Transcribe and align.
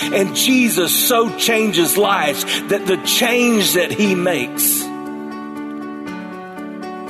And 0.00 0.36
Jesus 0.36 1.08
so 1.08 1.34
changes 1.38 1.96
lives 1.96 2.44
that 2.68 2.86
the 2.86 2.98
change 2.98 3.72
that 3.72 3.90
he 3.90 4.14
makes 4.14 4.82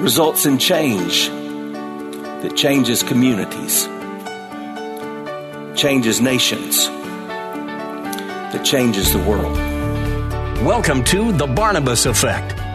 results 0.01 0.47
in 0.47 0.59
change 0.59 1.29
that 1.29 2.57
changes 2.57 3.03
communities, 3.03 3.87
changes 5.79 6.21
nations, 6.21 6.87
that 8.53 8.65
changes 8.65 9.13
the 9.13 9.19
world. 9.19 9.57
Welcome 10.65 11.03
to 11.05 11.33
The 11.33 11.47
Barnabas 11.47 12.07
Effect 12.07 12.66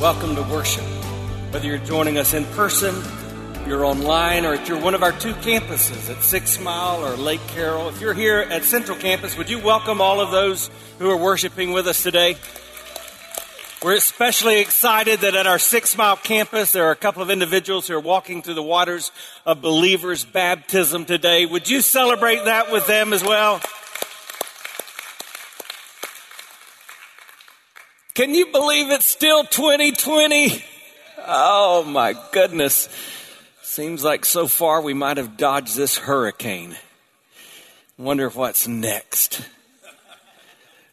Welcome 0.00 0.36
to 0.36 0.42
worship. 0.42 0.84
Whether 1.52 1.68
you're 1.68 1.78
joining 1.78 2.18
us 2.18 2.34
in 2.34 2.44
person, 2.44 2.94
you're 3.66 3.82
online, 3.82 4.44
or 4.44 4.52
if 4.52 4.68
you're 4.68 4.78
one 4.78 4.94
of 4.94 5.02
our 5.02 5.12
two 5.12 5.32
campuses 5.36 6.10
at 6.14 6.22
Six 6.22 6.60
Mile 6.60 7.02
or 7.02 7.16
Lake 7.16 7.40
Carroll, 7.48 7.88
if 7.88 7.98
you're 7.98 8.12
here 8.12 8.40
at 8.40 8.64
Central 8.64 8.98
Campus, 8.98 9.38
would 9.38 9.48
you 9.48 9.58
welcome 9.58 10.02
all 10.02 10.20
of 10.20 10.30
those 10.30 10.68
who 10.98 11.08
are 11.08 11.16
worshiping 11.16 11.72
with 11.72 11.86
us 11.86 12.02
today? 12.02 12.36
We're 13.82 13.94
especially 13.94 14.60
excited 14.60 15.20
that 15.20 15.34
at 15.34 15.46
our 15.46 15.58
Six 15.58 15.96
Mile 15.96 16.16
campus, 16.16 16.72
there 16.72 16.84
are 16.84 16.92
a 16.92 16.96
couple 16.96 17.22
of 17.22 17.30
individuals 17.30 17.88
who 17.88 17.94
are 17.94 18.00
walking 18.00 18.42
through 18.42 18.54
the 18.54 18.62
waters 18.62 19.12
of 19.46 19.62
believers' 19.62 20.26
baptism 20.26 21.06
today. 21.06 21.46
Would 21.46 21.70
you 21.70 21.80
celebrate 21.80 22.44
that 22.44 22.70
with 22.70 22.86
them 22.86 23.14
as 23.14 23.24
well? 23.24 23.62
Can 28.16 28.34
you 28.34 28.46
believe 28.46 28.90
it's 28.90 29.04
still 29.04 29.44
2020? 29.44 30.64
Oh 31.26 31.84
my 31.84 32.14
goodness. 32.32 32.88
Seems 33.60 34.02
like 34.02 34.24
so 34.24 34.46
far 34.46 34.80
we 34.80 34.94
might 34.94 35.18
have 35.18 35.36
dodged 35.36 35.76
this 35.76 35.98
hurricane. 35.98 36.76
Wonder 37.98 38.30
what's 38.30 38.66
next. 38.66 39.46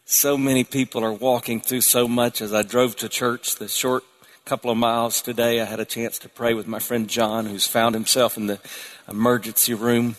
So 0.04 0.36
many 0.36 0.64
people 0.64 1.02
are 1.02 1.14
walking 1.14 1.62
through 1.62 1.80
so 1.80 2.06
much. 2.06 2.42
As 2.42 2.52
I 2.52 2.60
drove 2.60 2.94
to 2.96 3.08
church 3.08 3.56
the 3.56 3.68
short 3.68 4.04
couple 4.44 4.70
of 4.70 4.76
miles 4.76 5.22
today, 5.22 5.62
I 5.62 5.64
had 5.64 5.80
a 5.80 5.86
chance 5.86 6.18
to 6.18 6.28
pray 6.28 6.52
with 6.52 6.68
my 6.68 6.78
friend 6.78 7.08
John, 7.08 7.46
who's 7.46 7.66
found 7.66 7.94
himself 7.94 8.36
in 8.36 8.48
the 8.48 8.60
emergency 9.08 9.72
room, 9.72 10.16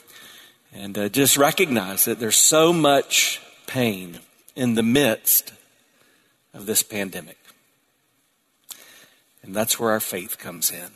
and 0.73 0.97
uh, 0.97 1.09
just 1.09 1.37
recognize 1.37 2.05
that 2.05 2.17
there's 2.17 2.35
so 2.35 2.73
much 2.73 3.39
pain 3.67 4.21
in 4.55 4.73
the 4.73 4.81
midst 4.81 5.51
of 6.55 6.65
this 6.65 6.81
pandemic. 6.81 7.37
And 9.43 9.55
that's 9.55 9.79
where 9.79 9.91
our 9.91 9.99
faith 9.99 10.39
comes 10.39 10.71
in. 10.71 10.89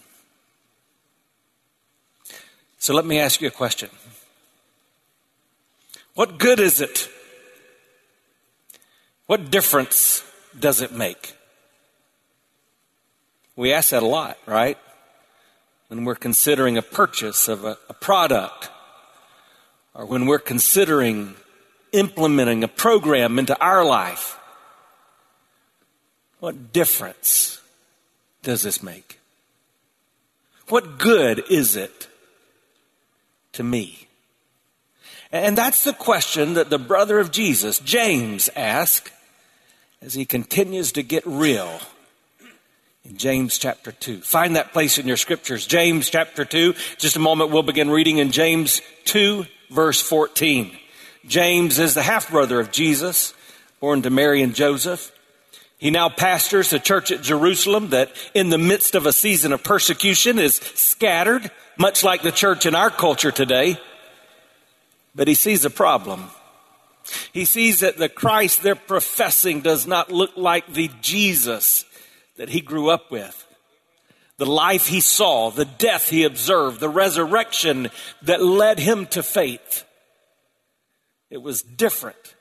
So 2.80 2.96
let 2.96 3.06
me 3.06 3.20
ask 3.20 3.42
you 3.42 3.48
a 3.48 3.52
question. 3.52 3.90
What 6.16 6.40
good 6.40 6.60
is 6.60 6.82
it? 6.82 7.10
What 9.28 9.52
difference 9.52 10.24
does 10.58 10.82
it 10.82 10.92
make? 10.92 11.34
We 13.56 13.74
ask 13.74 13.92
that 13.92 14.02
a 14.02 14.08
lot, 14.08 14.40
right? 14.48 14.78
When 15.90 16.06
we're 16.06 16.16
considering 16.16 16.78
a 16.78 16.82
purchase 16.82 17.48
of 17.48 17.66
a, 17.66 17.78
a 17.90 17.94
product, 17.94 18.70
or 19.94 20.06
when 20.06 20.26
we're 20.26 20.40
considering 20.40 21.36
implementing 21.92 22.64
a 22.64 22.68
program 22.68 23.38
into 23.38 23.60
our 23.60 23.84
life. 23.84 24.39
What 26.40 26.72
difference 26.74 27.62
does 28.44 28.62
this 28.62 28.82
make? 28.82 29.20
What 30.70 30.98
good 30.98 31.44
is 31.50 31.76
it 31.76 32.08
to 33.54 33.64
me? 33.64 34.08
And 35.32 35.58
that's 35.58 35.84
the 35.84 35.94
question 35.94 36.54
that 36.56 36.70
the 36.70 36.80
brother 36.80 37.20
of 37.20 37.32
Jesus, 37.32 37.80
James, 37.80 38.50
asked 38.56 39.12
as 40.02 40.14
he 40.14 40.26
continues 40.26 40.92
to 40.94 41.04
get 41.04 41.26
real 41.26 41.80
in 43.04 43.18
James 43.18 43.58
chapter 43.58 43.92
2. 43.92 44.22
Find 44.22 44.56
that 44.56 44.74
place 44.74 44.98
in 44.98 45.08
your 45.08 45.18
scriptures, 45.18 45.68
James 45.68 46.10
chapter 46.10 46.46
2. 46.46 46.74
Just 46.98 47.16
a 47.16 47.20
moment, 47.20 47.52
we'll 47.52 47.64
begin 47.64 47.90
reading 47.90 48.18
in 48.18 48.32
James 48.32 48.82
2, 49.06 49.46
verse 49.70 50.02
14. 50.02 50.76
James 51.28 51.80
is 51.80 51.94
the 51.94 52.02
half 52.02 52.32
brother 52.32 52.60
of 52.60 52.72
Jesus, 52.72 53.34
born 53.80 54.02
to 54.04 54.10
Mary 54.10 54.42
and 54.42 54.56
Joseph. 54.56 55.12
He 55.80 55.92
now 55.92 56.10
pastors 56.10 56.74
a 56.74 56.80
church 56.80 57.10
at 57.10 57.22
Jerusalem 57.22 57.90
that, 57.92 58.12
in 58.34 58.50
the 58.50 58.58
midst 58.58 58.96
of 58.96 59.06
a 59.06 59.14
season 59.14 59.54
of 59.54 59.64
persecution, 59.64 60.38
is 60.38 60.56
scattered, 60.76 61.50
much 61.78 62.04
like 62.04 62.22
the 62.22 62.34
church 62.34 62.66
in 62.66 62.76
our 62.76 62.90
culture 62.90 63.32
today. 63.32 63.80
But 65.16 65.30
he 65.30 65.34
sees 65.36 65.64
a 65.64 65.70
problem. 65.70 66.32
He 67.32 67.46
sees 67.46 67.80
that 67.80 67.98
the 67.98 68.10
Christ 68.10 68.62
they're 68.62 68.76
professing 68.76 69.62
does 69.62 69.88
not 69.88 70.12
look 70.12 70.32
like 70.36 70.68
the 70.68 70.92
Jesus 71.02 71.86
that 72.36 72.50
he 72.50 72.60
grew 72.60 72.90
up 72.90 73.10
with. 73.10 73.48
The 74.36 74.46
life 74.46 74.88
he 74.88 75.00
saw, 75.00 75.50
the 75.50 75.66
death 75.66 76.10
he 76.10 76.26
observed, 76.26 76.82
the 76.82 76.90
resurrection 76.90 77.90
that 78.24 78.44
led 78.44 78.80
him 78.80 79.06
to 79.08 79.24
faith. 79.24 79.86
It 81.30 81.42
was 81.42 81.62
different 81.62 82.36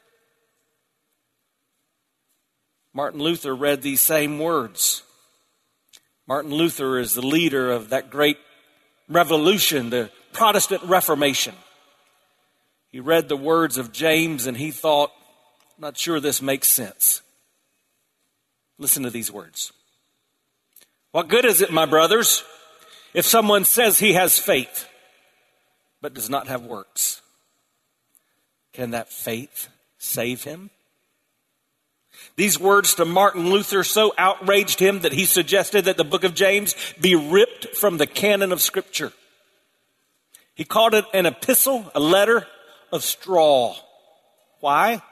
Martin 2.98 3.20
Luther 3.20 3.54
read 3.54 3.80
these 3.80 4.02
same 4.02 4.40
words. 4.40 5.04
Martin 6.26 6.50
Luther 6.50 6.98
is 6.98 7.14
the 7.14 7.24
leader 7.24 7.70
of 7.70 7.90
that 7.90 8.10
great 8.10 8.38
revolution, 9.08 9.90
the 9.90 10.10
Protestant 10.32 10.82
Reformation. 10.82 11.54
He 12.90 12.98
read 12.98 13.28
the 13.28 13.36
words 13.36 13.78
of 13.78 13.92
James 13.92 14.48
and 14.48 14.56
he 14.56 14.72
thought, 14.72 15.12
not 15.78 15.96
sure 15.96 16.18
this 16.18 16.42
makes 16.42 16.66
sense. 16.66 17.22
Listen 18.78 19.04
to 19.04 19.10
these 19.10 19.30
words. 19.30 19.72
What 21.12 21.28
good 21.28 21.44
is 21.44 21.62
it, 21.62 21.70
my 21.70 21.86
brothers, 21.86 22.42
if 23.14 23.24
someone 23.24 23.64
says 23.64 24.00
he 24.00 24.14
has 24.14 24.40
faith 24.40 24.88
but 26.02 26.14
does 26.14 26.28
not 26.28 26.48
have 26.48 26.62
works? 26.64 27.22
Can 28.72 28.90
that 28.90 29.08
faith 29.08 29.68
save 29.98 30.42
him? 30.42 30.70
These 32.38 32.60
words 32.60 32.94
to 32.94 33.04
Martin 33.04 33.50
Luther 33.50 33.82
so 33.82 34.14
outraged 34.16 34.78
him 34.78 35.00
that 35.00 35.12
he 35.12 35.24
suggested 35.24 35.86
that 35.86 35.96
the 35.96 36.04
book 36.04 36.22
of 36.22 36.36
James 36.36 36.76
be 37.00 37.16
ripped 37.16 37.74
from 37.74 37.98
the 37.98 38.06
canon 38.06 38.52
of 38.52 38.62
scripture. 38.62 39.12
He 40.54 40.62
called 40.62 40.94
it 40.94 41.04
an 41.12 41.26
epistle, 41.26 41.90
a 41.96 42.00
letter 42.00 42.46
of 42.92 43.02
straw. 43.02 43.74
Why? 44.60 45.02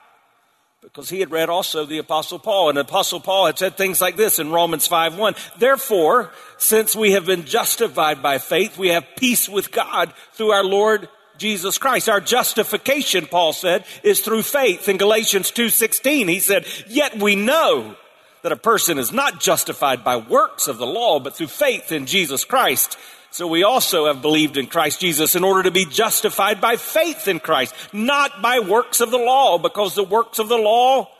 Because 0.80 1.08
he 1.10 1.18
had 1.18 1.32
read 1.32 1.48
also 1.48 1.84
the 1.84 1.98
apostle 1.98 2.38
Paul 2.38 2.68
and 2.68 2.78
the 2.78 2.82
apostle 2.82 3.18
Paul 3.18 3.46
had 3.46 3.58
said 3.58 3.76
things 3.76 4.00
like 4.00 4.14
this 4.14 4.38
in 4.38 4.52
Romans 4.52 4.86
5 4.86 5.18
1. 5.18 5.34
Therefore, 5.58 6.30
since 6.58 6.94
we 6.94 7.10
have 7.10 7.26
been 7.26 7.44
justified 7.44 8.22
by 8.22 8.38
faith, 8.38 8.78
we 8.78 8.90
have 8.90 9.04
peace 9.16 9.48
with 9.48 9.72
God 9.72 10.14
through 10.34 10.52
our 10.52 10.62
Lord 10.62 11.08
Jesus 11.38 11.78
Christ. 11.78 12.08
Our 12.08 12.20
justification, 12.20 13.26
Paul 13.26 13.52
said, 13.52 13.84
is 14.02 14.20
through 14.20 14.42
faith. 14.42 14.88
In 14.88 14.96
Galatians 14.96 15.50
2.16, 15.52 16.28
he 16.28 16.40
said, 16.40 16.66
yet 16.88 17.18
we 17.18 17.36
know 17.36 17.96
that 18.42 18.52
a 18.52 18.56
person 18.56 18.98
is 18.98 19.12
not 19.12 19.40
justified 19.40 20.04
by 20.04 20.16
works 20.16 20.68
of 20.68 20.78
the 20.78 20.86
law, 20.86 21.18
but 21.18 21.34
through 21.34 21.48
faith 21.48 21.90
in 21.90 22.06
Jesus 22.06 22.44
Christ. 22.44 22.96
So 23.30 23.46
we 23.46 23.64
also 23.64 24.06
have 24.06 24.22
believed 24.22 24.56
in 24.56 24.66
Christ 24.66 25.00
Jesus 25.00 25.34
in 25.34 25.44
order 25.44 25.64
to 25.64 25.70
be 25.70 25.84
justified 25.84 26.60
by 26.60 26.76
faith 26.76 27.28
in 27.28 27.40
Christ, 27.40 27.74
not 27.92 28.40
by 28.40 28.60
works 28.60 29.00
of 29.00 29.10
the 29.10 29.18
law, 29.18 29.58
because 29.58 29.94
the 29.94 30.04
works 30.04 30.38
of 30.38 30.48
the 30.48 30.56
law 30.56 31.10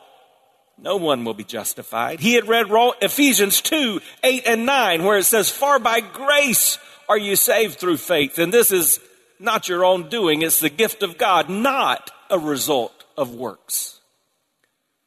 no 0.79 0.97
one 0.97 1.25
will 1.25 1.33
be 1.33 1.43
justified. 1.43 2.19
He 2.19 2.33
had 2.33 2.47
read 2.47 2.67
Ephesians 3.01 3.61
2, 3.61 3.99
8 4.23 4.43
and 4.45 4.65
9, 4.65 5.03
where 5.03 5.17
it 5.17 5.23
says, 5.23 5.49
For 5.49 5.79
by 5.79 6.01
grace 6.01 6.77
are 7.09 7.17
you 7.17 7.35
saved 7.35 7.79
through 7.79 7.97
faith. 7.97 8.37
And 8.37 8.53
this 8.53 8.71
is 8.71 8.99
not 9.39 9.69
your 9.69 9.85
own 9.85 10.09
doing, 10.09 10.41
it's 10.41 10.59
the 10.59 10.69
gift 10.69 11.03
of 11.03 11.17
God, 11.17 11.49
not 11.49 12.11
a 12.29 12.39
result 12.39 13.05
of 13.17 13.33
works, 13.33 13.99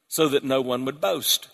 so 0.09 0.29
that 0.29 0.44
no 0.44 0.61
one 0.61 0.85
would 0.85 1.00
boast. 1.00 1.49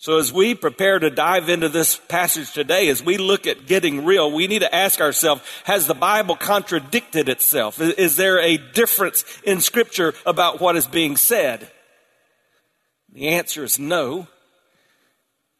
So 0.00 0.18
as 0.18 0.32
we 0.32 0.54
prepare 0.54 1.00
to 1.00 1.10
dive 1.10 1.48
into 1.48 1.68
this 1.68 1.96
passage 1.96 2.52
today, 2.52 2.88
as 2.88 3.02
we 3.02 3.18
look 3.18 3.48
at 3.48 3.66
getting 3.66 4.04
real, 4.04 4.30
we 4.30 4.46
need 4.46 4.60
to 4.60 4.72
ask 4.72 5.00
ourselves, 5.00 5.42
has 5.64 5.88
the 5.88 5.94
Bible 5.94 6.36
contradicted 6.36 7.28
itself? 7.28 7.80
Is 7.80 8.16
there 8.16 8.38
a 8.38 8.58
difference 8.58 9.24
in 9.42 9.60
scripture 9.60 10.14
about 10.24 10.60
what 10.60 10.76
is 10.76 10.86
being 10.86 11.16
said? 11.16 11.68
The 13.12 13.28
answer 13.28 13.64
is 13.64 13.80
no. 13.80 14.28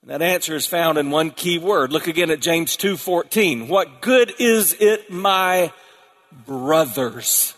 That 0.09 0.23
answer 0.23 0.57
is 0.57 0.67
found 0.67 0.97
in 0.97 1.11
one 1.11 1.31
key 1.31 1.59
word. 1.59 1.93
Look 1.93 2.07
again 2.07 2.31
at 2.31 2.41
James 2.41 2.77
2:14. 2.77 3.69
What 3.69 4.01
good 4.01 4.33
is 4.39 4.75
it, 4.81 5.11
my 5.11 5.71
brothers? 6.47 7.53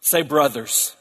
Say 0.00 0.22
brothers. 0.22 0.96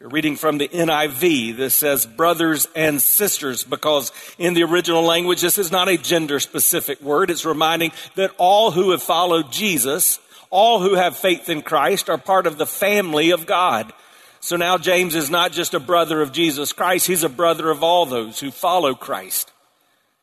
You're 0.00 0.08
reading 0.08 0.36
from 0.36 0.56
the 0.56 0.68
NIV. 0.68 1.52
This 1.52 1.74
says 1.74 2.06
brothers 2.06 2.68
and 2.74 3.02
sisters 3.02 3.62
because 3.62 4.12
in 4.38 4.54
the 4.54 4.62
original 4.62 5.02
language, 5.02 5.42
this 5.42 5.58
is 5.58 5.70
not 5.70 5.90
a 5.90 5.98
gender 5.98 6.40
specific 6.40 7.02
word. 7.02 7.30
It's 7.30 7.44
reminding 7.44 7.92
that 8.14 8.32
all 8.38 8.70
who 8.70 8.92
have 8.92 9.02
followed 9.02 9.52
Jesus, 9.52 10.20
all 10.48 10.80
who 10.80 10.94
have 10.94 11.18
faith 11.18 11.50
in 11.50 11.60
Christ 11.60 12.08
are 12.08 12.16
part 12.16 12.46
of 12.46 12.56
the 12.56 12.64
family 12.64 13.30
of 13.30 13.44
God. 13.44 13.92
So 14.40 14.56
now 14.56 14.78
James 14.78 15.14
is 15.14 15.30
not 15.30 15.52
just 15.52 15.74
a 15.74 15.80
brother 15.80 16.22
of 16.22 16.32
Jesus 16.32 16.72
Christ, 16.72 17.06
he's 17.06 17.24
a 17.24 17.28
brother 17.28 17.70
of 17.70 17.82
all 17.82 18.06
those 18.06 18.40
who 18.40 18.50
follow 18.50 18.94
Christ. 18.94 19.52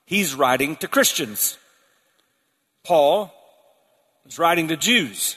He's 0.06 0.34
writing 0.34 0.76
to 0.78 0.88
Christians. 0.88 1.58
Paul 2.84 3.34
is 4.26 4.40
writing 4.40 4.70
to 4.70 4.78
Jews. 4.78 5.36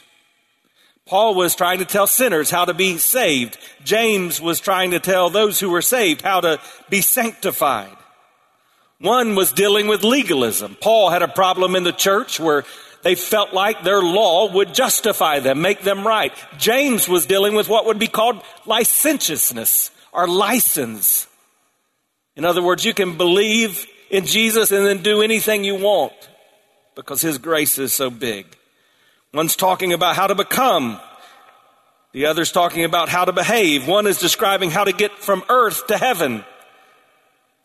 Paul 1.06 1.34
was 1.34 1.56
trying 1.56 1.80
to 1.80 1.84
tell 1.84 2.06
sinners 2.06 2.50
how 2.50 2.64
to 2.64 2.74
be 2.74 2.96
saved. 2.96 3.58
James 3.84 4.40
was 4.40 4.60
trying 4.60 4.92
to 4.92 5.00
tell 5.00 5.28
those 5.28 5.58
who 5.58 5.68
were 5.68 5.82
saved 5.82 6.22
how 6.22 6.40
to 6.40 6.60
be 6.88 7.00
sanctified. 7.00 7.96
One 9.00 9.34
was 9.34 9.52
dealing 9.52 9.88
with 9.88 10.04
legalism. 10.04 10.76
Paul 10.80 11.10
had 11.10 11.22
a 11.22 11.28
problem 11.28 11.74
in 11.74 11.84
the 11.84 11.92
church 11.92 12.38
where 12.38 12.64
they 13.02 13.14
felt 13.14 13.54
like 13.54 13.82
their 13.82 14.02
law 14.02 14.52
would 14.52 14.74
justify 14.74 15.40
them, 15.40 15.62
make 15.62 15.82
them 15.82 16.06
right. 16.06 16.32
James 16.58 17.08
was 17.08 17.26
dealing 17.26 17.54
with 17.54 17.68
what 17.68 17.86
would 17.86 17.98
be 17.98 18.06
called 18.06 18.42
licentiousness 18.66 19.90
or 20.12 20.28
license. 20.28 21.26
In 22.36 22.44
other 22.44 22.62
words, 22.62 22.84
you 22.84 22.94
can 22.94 23.16
believe 23.16 23.86
in 24.10 24.26
Jesus 24.26 24.70
and 24.70 24.86
then 24.86 25.02
do 25.02 25.22
anything 25.22 25.64
you 25.64 25.76
want 25.76 26.12
because 26.94 27.22
his 27.22 27.38
grace 27.38 27.78
is 27.78 27.92
so 27.92 28.10
big. 28.10 28.46
One's 29.32 29.56
talking 29.56 29.92
about 29.92 30.16
how 30.16 30.26
to 30.26 30.34
become. 30.34 31.00
The 32.12 32.26
other's 32.26 32.50
talking 32.50 32.84
about 32.84 33.08
how 33.08 33.24
to 33.24 33.32
behave. 33.32 33.86
One 33.86 34.06
is 34.06 34.18
describing 34.18 34.70
how 34.70 34.84
to 34.84 34.92
get 34.92 35.12
from 35.18 35.44
earth 35.48 35.86
to 35.86 35.96
heaven. 35.96 36.44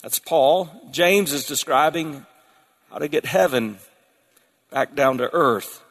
That's 0.04 0.20
Paul. 0.20 0.70
James 0.92 1.34
is 1.34 1.48
describing 1.48 2.26
how 2.92 3.00
to 3.00 3.08
get 3.08 3.26
heaven 3.26 3.80
back 4.76 4.94
down 4.94 5.20
to 5.20 5.34
earth. 5.34 5.82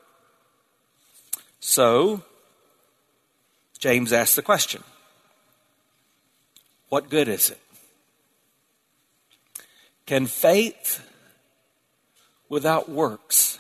So, 1.59 2.23
James 3.79 4.13
asks 4.13 4.37
the 4.37 4.43
question 4.43 4.85
What 6.91 7.09
good 7.09 7.27
is 7.27 7.49
it? 7.49 7.59
Can 10.05 10.27
faith 10.27 11.03
without 12.51 12.91
works 12.91 13.59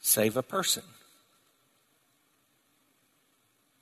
save 0.00 0.36
a 0.36 0.42
person? 0.44 0.84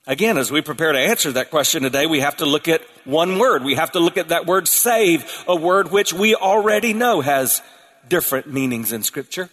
Again, 0.07 0.39
as 0.39 0.51
we 0.51 0.63
prepare 0.63 0.93
to 0.93 0.99
answer 0.99 1.33
that 1.33 1.51
question 1.51 1.83
today, 1.83 2.07
we 2.07 2.21
have 2.21 2.39
to 2.39 2.47
look 2.47 2.67
at 2.67 2.81
one 3.05 3.39
word. 3.39 3.63
We 3.63 3.75
have 3.75 3.93
to 3.93 4.01
look 4.01 4.17
at 4.17 4.29
that 4.29 4.47
word 4.47 4.69
save, 4.69 5.45
a 5.47 5.55
word 5.55 5.91
which 5.91 6.15
we 6.15 6.35
already 6.35 6.95
know 6.95 7.21
has 7.21 7.61
different 8.09 8.51
meanings 8.51 8.93
in 8.93 9.03
Scripture. 9.03 9.51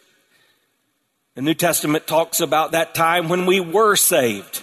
The 1.36 1.42
New 1.42 1.56
Testament 1.56 2.06
talks 2.06 2.42
about 2.42 2.74
that 2.74 2.94
time 2.94 3.28
when 3.28 3.48
we 3.48 3.60
were 3.60 3.96
saved, 3.96 4.62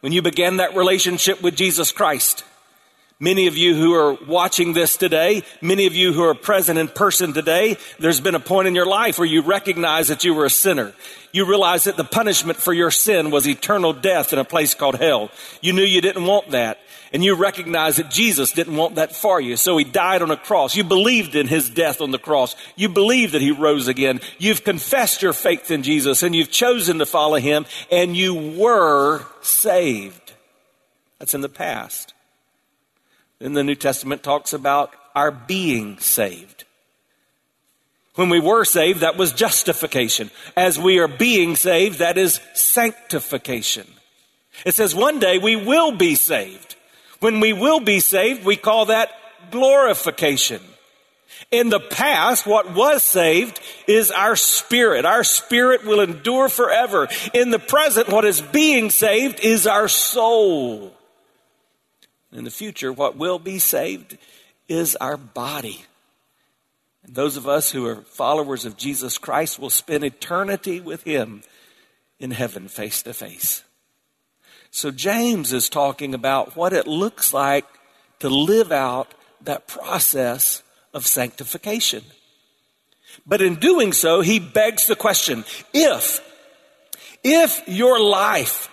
when 0.00 0.12
you 0.12 0.20
began 0.20 0.58
that 0.58 0.76
relationship 0.76 1.40
with 1.40 1.56
Jesus 1.56 1.92
Christ. 1.92 2.44
Many 3.18 3.46
of 3.46 3.56
you 3.56 3.74
who 3.74 3.94
are 3.94 4.12
watching 4.26 4.74
this 4.74 4.98
today, 4.98 5.44
many 5.62 5.86
of 5.86 5.94
you 5.94 6.12
who 6.12 6.22
are 6.24 6.34
present 6.34 6.78
in 6.78 6.88
person 6.88 7.32
today, 7.32 7.78
there's 7.98 8.20
been 8.20 8.34
a 8.34 8.40
point 8.40 8.68
in 8.68 8.74
your 8.74 8.84
life 8.84 9.18
where 9.18 9.26
you 9.26 9.40
recognize 9.40 10.08
that 10.08 10.24
you 10.24 10.34
were 10.34 10.44
a 10.44 10.50
sinner. 10.50 10.92
You 11.32 11.46
realize 11.46 11.84
that 11.84 11.96
the 11.96 12.04
punishment 12.04 12.58
for 12.58 12.74
your 12.74 12.90
sin 12.90 13.30
was 13.30 13.48
eternal 13.48 13.94
death 13.94 14.34
in 14.34 14.38
a 14.38 14.44
place 14.44 14.74
called 14.74 14.96
hell. 14.96 15.30
You 15.62 15.72
knew 15.72 15.84
you 15.84 16.02
didn't 16.02 16.26
want 16.26 16.50
that. 16.50 16.80
And 17.14 17.22
you 17.22 17.36
recognize 17.36 17.98
that 17.98 18.10
Jesus 18.10 18.50
didn't 18.50 18.74
want 18.74 18.96
that 18.96 19.14
for 19.14 19.40
you. 19.40 19.56
So 19.56 19.76
he 19.76 19.84
died 19.84 20.20
on 20.20 20.32
a 20.32 20.36
cross. 20.36 20.74
You 20.74 20.82
believed 20.82 21.36
in 21.36 21.46
his 21.46 21.70
death 21.70 22.00
on 22.00 22.10
the 22.10 22.18
cross. 22.18 22.56
You 22.74 22.88
believe 22.88 23.30
that 23.32 23.40
he 23.40 23.52
rose 23.52 23.86
again. 23.86 24.20
You've 24.36 24.64
confessed 24.64 25.22
your 25.22 25.32
faith 25.32 25.70
in 25.70 25.84
Jesus 25.84 26.24
and 26.24 26.34
you've 26.34 26.50
chosen 26.50 26.98
to 26.98 27.06
follow 27.06 27.36
him 27.36 27.66
and 27.92 28.16
you 28.16 28.34
were 28.34 29.24
saved. 29.42 30.32
That's 31.20 31.34
in 31.34 31.40
the 31.40 31.48
past. 31.48 32.14
Then 33.38 33.52
the 33.52 33.62
New 33.62 33.76
Testament 33.76 34.24
talks 34.24 34.52
about 34.52 34.92
our 35.14 35.30
being 35.30 35.98
saved. 36.00 36.64
When 38.16 38.28
we 38.28 38.40
were 38.40 38.64
saved, 38.64 39.00
that 39.00 39.16
was 39.16 39.32
justification. 39.32 40.32
As 40.56 40.80
we 40.80 40.98
are 40.98 41.06
being 41.06 41.54
saved, 41.54 42.00
that 42.00 42.18
is 42.18 42.40
sanctification. 42.54 43.86
It 44.66 44.74
says 44.74 44.96
one 44.96 45.20
day 45.20 45.38
we 45.38 45.54
will 45.54 45.92
be 45.92 46.16
saved. 46.16 46.73
When 47.24 47.40
we 47.40 47.54
will 47.54 47.80
be 47.80 48.00
saved, 48.00 48.44
we 48.44 48.56
call 48.56 48.84
that 48.84 49.10
glorification. 49.50 50.60
In 51.50 51.70
the 51.70 51.80
past, 51.80 52.46
what 52.46 52.74
was 52.74 53.02
saved 53.02 53.58
is 53.88 54.10
our 54.10 54.36
spirit. 54.36 55.06
Our 55.06 55.24
spirit 55.24 55.86
will 55.86 56.02
endure 56.02 56.50
forever. 56.50 57.08
In 57.32 57.48
the 57.48 57.58
present, 57.58 58.10
what 58.10 58.26
is 58.26 58.42
being 58.42 58.90
saved 58.90 59.40
is 59.40 59.66
our 59.66 59.88
soul. 59.88 60.92
In 62.30 62.44
the 62.44 62.50
future, 62.50 62.92
what 62.92 63.16
will 63.16 63.38
be 63.38 63.58
saved 63.58 64.18
is 64.68 64.94
our 64.96 65.16
body. 65.16 65.86
And 67.04 67.14
those 67.14 67.38
of 67.38 67.48
us 67.48 67.70
who 67.70 67.86
are 67.86 68.02
followers 68.02 68.66
of 68.66 68.76
Jesus 68.76 69.16
Christ 69.16 69.58
will 69.58 69.70
spend 69.70 70.04
eternity 70.04 70.78
with 70.78 71.04
Him 71.04 71.42
in 72.20 72.32
heaven 72.32 72.68
face 72.68 73.02
to 73.04 73.14
face. 73.14 73.63
So 74.74 74.90
James 74.90 75.52
is 75.52 75.68
talking 75.68 76.14
about 76.14 76.56
what 76.56 76.72
it 76.72 76.88
looks 76.88 77.32
like 77.32 77.64
to 78.18 78.28
live 78.28 78.72
out 78.72 79.14
that 79.42 79.68
process 79.68 80.64
of 80.92 81.06
sanctification. 81.06 82.02
But 83.24 83.40
in 83.40 83.54
doing 83.54 83.92
so, 83.92 84.20
he 84.20 84.40
begs 84.40 84.88
the 84.88 84.96
question, 84.96 85.44
if, 85.72 86.20
if 87.22 87.62
your 87.68 88.00
life 88.00 88.68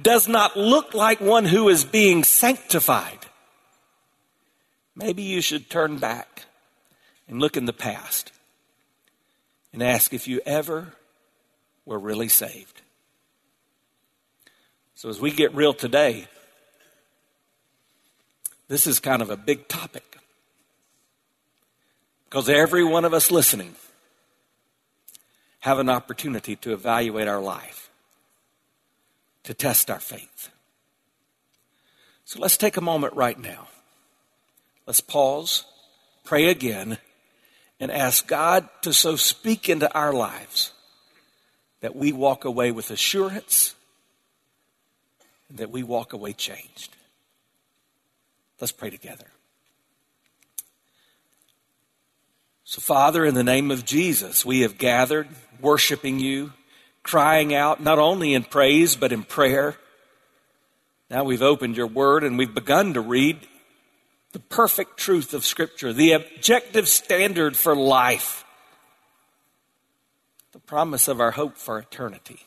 does 0.00 0.26
not 0.26 0.56
look 0.56 0.94
like 0.94 1.20
one 1.20 1.44
who 1.44 1.68
is 1.68 1.84
being 1.84 2.24
sanctified, 2.24 3.18
maybe 4.94 5.22
you 5.22 5.42
should 5.42 5.68
turn 5.68 5.98
back 5.98 6.46
and 7.28 7.40
look 7.40 7.58
in 7.58 7.66
the 7.66 7.74
past 7.74 8.32
and 9.74 9.82
ask 9.82 10.14
if 10.14 10.26
you 10.26 10.40
ever 10.46 10.94
were 11.84 11.98
really 11.98 12.28
saved. 12.28 12.80
So, 14.96 15.10
as 15.10 15.20
we 15.20 15.30
get 15.30 15.54
real 15.54 15.74
today, 15.74 16.26
this 18.66 18.86
is 18.86 18.98
kind 18.98 19.20
of 19.20 19.28
a 19.28 19.36
big 19.36 19.68
topic 19.68 20.16
because 22.24 22.48
every 22.48 22.82
one 22.82 23.04
of 23.04 23.12
us 23.12 23.30
listening 23.30 23.74
have 25.60 25.78
an 25.78 25.90
opportunity 25.90 26.56
to 26.56 26.72
evaluate 26.72 27.28
our 27.28 27.42
life 27.42 27.90
to 29.44 29.52
test 29.52 29.90
our 29.90 30.00
faith. 30.00 30.50
So 32.24 32.40
let's 32.40 32.56
take 32.56 32.78
a 32.78 32.80
moment 32.80 33.12
right 33.12 33.38
now. 33.38 33.68
Let's 34.86 35.02
pause, 35.02 35.64
pray 36.24 36.46
again, 36.46 36.96
and 37.78 37.92
ask 37.92 38.26
God 38.26 38.66
to 38.80 38.94
so 38.94 39.16
speak 39.16 39.68
into 39.68 39.92
our 39.92 40.14
lives 40.14 40.72
that 41.82 41.94
we 41.94 42.12
walk 42.12 42.46
away 42.46 42.72
with 42.72 42.90
assurance 42.90 43.75
and 45.48 45.58
that 45.58 45.70
we 45.70 45.82
walk 45.82 46.12
away 46.12 46.32
changed. 46.32 46.96
Let's 48.60 48.72
pray 48.72 48.90
together. 48.90 49.26
So, 52.64 52.80
Father, 52.80 53.24
in 53.24 53.34
the 53.34 53.44
name 53.44 53.70
of 53.70 53.84
Jesus, 53.84 54.44
we 54.44 54.62
have 54.62 54.78
gathered 54.78 55.28
worshiping 55.60 56.18
you 56.18 56.52
crying 57.06 57.54
out 57.54 57.80
not 57.80 58.00
only 58.00 58.34
in 58.34 58.42
praise 58.42 58.96
but 58.96 59.12
in 59.12 59.22
prayer. 59.22 59.76
Now 61.08 61.22
we've 61.22 61.42
opened 61.42 61.76
your 61.76 61.86
word 61.86 62.24
and 62.24 62.36
we've 62.36 62.52
begun 62.52 62.94
to 62.94 63.00
read 63.00 63.46
the 64.32 64.40
perfect 64.40 64.98
truth 64.98 65.32
of 65.32 65.46
Scripture, 65.46 65.92
the 65.92 66.12
objective 66.12 66.88
standard 66.88 67.56
for 67.56 67.76
life, 67.76 68.44
the 70.50 70.58
promise 70.58 71.06
of 71.06 71.20
our 71.20 71.30
hope 71.30 71.56
for 71.56 71.78
eternity. 71.78 72.40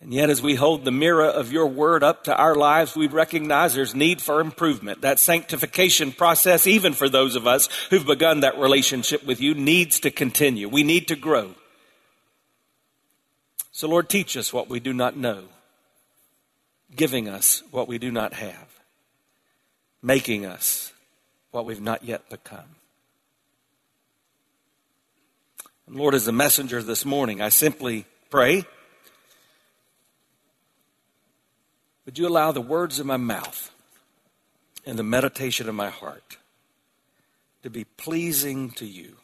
And 0.00 0.14
yet, 0.14 0.30
as 0.30 0.40
we 0.40 0.54
hold 0.54 0.84
the 0.84 0.92
mirror 0.92 1.24
of 1.24 1.50
your 1.50 1.66
word 1.66 2.04
up 2.04 2.24
to 2.24 2.36
our 2.36 2.54
lives, 2.54 2.94
we 2.94 3.08
recognize 3.08 3.74
there's 3.74 3.96
need 3.96 4.22
for 4.22 4.40
improvement. 4.40 5.00
That 5.00 5.18
sanctification 5.18 6.12
process, 6.12 6.68
even 6.68 6.92
for 6.92 7.08
those 7.08 7.34
of 7.34 7.48
us 7.48 7.68
who've 7.90 8.06
begun 8.06 8.40
that 8.40 8.58
relationship 8.58 9.26
with 9.26 9.40
you, 9.40 9.54
needs 9.54 9.98
to 10.00 10.12
continue. 10.12 10.68
We 10.68 10.84
need 10.84 11.08
to 11.08 11.16
grow. 11.16 11.56
So, 13.72 13.88
Lord, 13.88 14.08
teach 14.08 14.36
us 14.36 14.52
what 14.52 14.68
we 14.68 14.78
do 14.78 14.92
not 14.92 15.16
know, 15.16 15.44
giving 16.94 17.28
us 17.28 17.64
what 17.72 17.88
we 17.88 17.98
do 17.98 18.12
not 18.12 18.34
have, 18.34 18.80
making 20.00 20.46
us 20.46 20.92
what 21.50 21.64
we've 21.64 21.80
not 21.80 22.04
yet 22.04 22.28
become. 22.30 22.76
And 25.88 25.96
Lord, 25.96 26.14
as 26.14 26.28
a 26.28 26.32
messenger 26.32 26.82
this 26.82 27.04
morning, 27.04 27.40
I 27.40 27.48
simply 27.48 28.04
pray 28.30 28.64
Would 32.08 32.16
you 32.16 32.26
allow 32.26 32.52
the 32.52 32.62
words 32.62 32.98
of 32.98 33.04
my 33.04 33.18
mouth 33.18 33.70
and 34.86 34.98
the 34.98 35.02
meditation 35.02 35.68
of 35.68 35.74
my 35.74 35.90
heart 35.90 36.38
to 37.62 37.68
be 37.68 37.84
pleasing 37.84 38.70
to 38.70 38.86
you? 38.86 39.16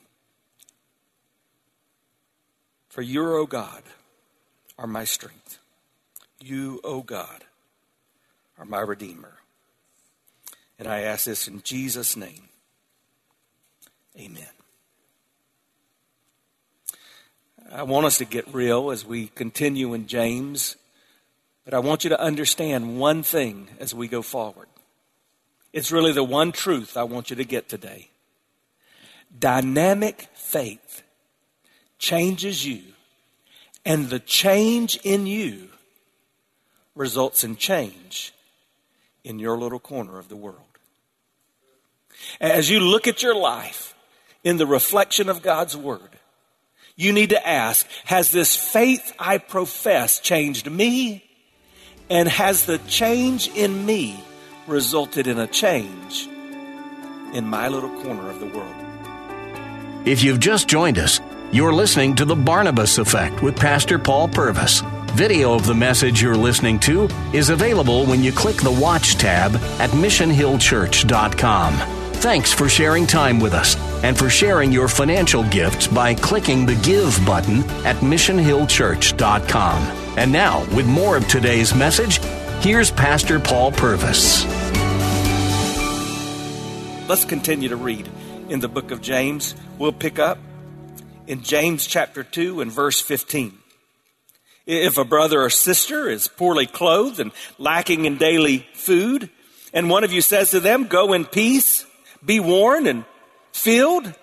For 2.90 3.00
you, 3.00 3.26
O 3.26 3.46
God, 3.46 3.84
are 4.78 4.86
my 4.86 5.04
strength. 5.04 5.60
You, 6.42 6.82
O 6.84 7.00
God, 7.00 7.44
are 8.58 8.66
my 8.66 8.80
Redeemer. 8.80 9.38
And 10.78 10.86
I 10.86 11.00
ask 11.00 11.24
this 11.24 11.48
in 11.48 11.62
Jesus' 11.62 12.18
name. 12.18 12.50
Amen. 14.20 14.44
I 17.72 17.84
want 17.84 18.04
us 18.04 18.18
to 18.18 18.26
get 18.26 18.52
real 18.52 18.90
as 18.90 19.06
we 19.06 19.28
continue 19.28 19.94
in 19.94 20.06
James 20.06 20.76
but 21.64 21.74
I 21.74 21.78
want 21.78 22.04
you 22.04 22.10
to 22.10 22.20
understand 22.20 22.98
one 22.98 23.22
thing 23.22 23.68
as 23.80 23.94
we 23.94 24.08
go 24.08 24.22
forward. 24.22 24.68
It's 25.72 25.90
really 25.90 26.12
the 26.12 26.24
one 26.24 26.52
truth 26.52 26.96
I 26.96 27.04
want 27.04 27.30
you 27.30 27.36
to 27.36 27.44
get 27.44 27.68
today. 27.68 28.08
Dynamic 29.36 30.28
faith 30.34 31.02
changes 31.98 32.64
you, 32.64 32.82
and 33.84 34.08
the 34.08 34.20
change 34.20 34.96
in 35.02 35.26
you 35.26 35.70
results 36.94 37.42
in 37.42 37.56
change 37.56 38.32
in 39.24 39.38
your 39.38 39.58
little 39.58 39.80
corner 39.80 40.18
of 40.18 40.28
the 40.28 40.36
world. 40.36 40.60
As 42.40 42.70
you 42.70 42.78
look 42.78 43.08
at 43.08 43.22
your 43.22 43.34
life 43.34 43.94
in 44.44 44.58
the 44.58 44.66
reflection 44.66 45.28
of 45.28 45.42
God's 45.42 45.76
Word, 45.76 46.00
you 46.94 47.12
need 47.12 47.30
to 47.30 47.48
ask 47.48 47.86
Has 48.04 48.30
this 48.30 48.54
faith 48.54 49.12
I 49.18 49.38
profess 49.38 50.20
changed 50.20 50.70
me 50.70 51.24
and 52.10 52.28
has 52.28 52.66
the 52.66 52.78
change 52.88 53.48
in 53.48 53.86
me 53.86 54.22
resulted 54.66 55.26
in 55.26 55.38
a 55.38 55.46
change 55.46 56.28
in 57.32 57.46
my 57.46 57.68
little 57.68 57.90
corner 58.02 58.30
of 58.30 58.40
the 58.40 58.46
world? 58.46 58.74
If 60.04 60.22
you've 60.22 60.40
just 60.40 60.68
joined 60.68 60.98
us, 60.98 61.20
you're 61.50 61.72
listening 61.72 62.14
to 62.16 62.24
The 62.24 62.36
Barnabas 62.36 62.98
Effect 62.98 63.42
with 63.42 63.56
Pastor 63.56 63.98
Paul 63.98 64.28
Purvis. 64.28 64.82
Video 65.12 65.54
of 65.54 65.66
the 65.66 65.74
message 65.74 66.20
you're 66.20 66.36
listening 66.36 66.78
to 66.80 67.08
is 67.32 67.50
available 67.50 68.04
when 68.06 68.22
you 68.22 68.32
click 68.32 68.56
the 68.56 68.70
Watch 68.70 69.14
tab 69.14 69.54
at 69.78 69.90
missionhillchurch.com. 69.90 71.74
Thanks 72.14 72.52
for 72.52 72.68
sharing 72.68 73.06
time 73.06 73.38
with 73.38 73.54
us 73.54 73.76
and 74.02 74.18
for 74.18 74.28
sharing 74.28 74.72
your 74.72 74.88
financial 74.88 75.44
gifts 75.44 75.86
by 75.86 76.14
clicking 76.14 76.66
the 76.66 76.74
Give 76.76 77.16
button 77.24 77.62
at 77.84 77.96
missionhillchurch.com. 77.96 80.03
And 80.16 80.30
now, 80.30 80.60
with 80.76 80.86
more 80.86 81.16
of 81.16 81.26
today's 81.26 81.74
message, 81.74 82.22
here's 82.60 82.92
Pastor 82.92 83.40
Paul 83.40 83.72
Purvis. 83.72 84.44
Let's 87.08 87.24
continue 87.24 87.68
to 87.68 87.76
read 87.76 88.08
in 88.48 88.60
the 88.60 88.68
book 88.68 88.92
of 88.92 89.02
James. 89.02 89.56
We'll 89.76 89.92
pick 89.92 90.20
up 90.20 90.38
in 91.26 91.42
James 91.42 91.86
chapter 91.86 92.22
2 92.22 92.60
and 92.60 92.70
verse 92.70 93.00
15. 93.00 93.58
If 94.66 94.98
a 94.98 95.04
brother 95.04 95.42
or 95.42 95.50
sister 95.50 96.08
is 96.08 96.28
poorly 96.28 96.66
clothed 96.66 97.18
and 97.18 97.32
lacking 97.58 98.04
in 98.04 98.16
daily 98.16 98.66
food, 98.72 99.30
and 99.72 99.90
one 99.90 100.04
of 100.04 100.12
you 100.12 100.20
says 100.20 100.52
to 100.52 100.60
them, 100.60 100.86
Go 100.86 101.12
in 101.12 101.24
peace, 101.24 101.86
be 102.24 102.38
warned 102.38 102.86
and 102.86 103.04
filled, 103.52 104.14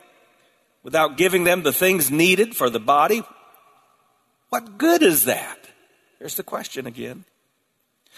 without 0.84 1.18
giving 1.18 1.44
them 1.44 1.64
the 1.64 1.74
things 1.74 2.10
needed 2.10 2.56
for 2.56 2.70
the 2.70 2.80
body, 2.80 3.24
what 4.50 4.78
good 4.78 5.04
is 5.04 5.26
that? 5.26 5.61
There's 6.22 6.36
the 6.36 6.44
question 6.44 6.86
again. 6.86 7.26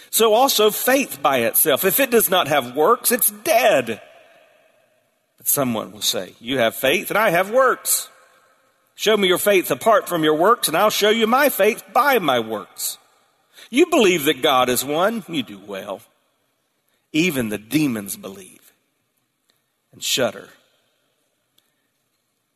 So 0.09 0.33
also 0.33 0.71
faith 0.71 1.21
by 1.21 1.37
itself. 1.37 1.85
If 1.85 2.01
it 2.01 2.11
does 2.11 2.29
not 2.29 2.49
have 2.49 2.75
works, 2.75 3.13
it's 3.13 3.31
dead. 3.31 4.01
But 5.37 5.47
someone 5.47 5.93
will 5.93 6.01
say, 6.01 6.33
You 6.41 6.57
have 6.57 6.75
faith 6.75 7.11
and 7.11 7.17
I 7.17 7.29
have 7.29 7.49
works. 7.49 8.09
Show 8.95 9.15
me 9.15 9.29
your 9.29 9.37
faith 9.37 9.71
apart 9.71 10.09
from 10.09 10.25
your 10.25 10.35
works, 10.35 10.67
and 10.67 10.75
I'll 10.75 10.89
show 10.89 11.11
you 11.11 11.27
my 11.27 11.47
faith 11.47 11.81
by 11.93 12.19
my 12.19 12.41
works. 12.41 12.97
You 13.69 13.85
believe 13.85 14.25
that 14.25 14.41
God 14.41 14.67
is 14.67 14.83
one, 14.83 15.23
you 15.29 15.41
do 15.41 15.57
well. 15.57 16.01
Even 17.13 17.47
the 17.47 17.57
demons 17.57 18.17
believe 18.17 18.73
and 19.93 20.03
shudder. 20.03 20.49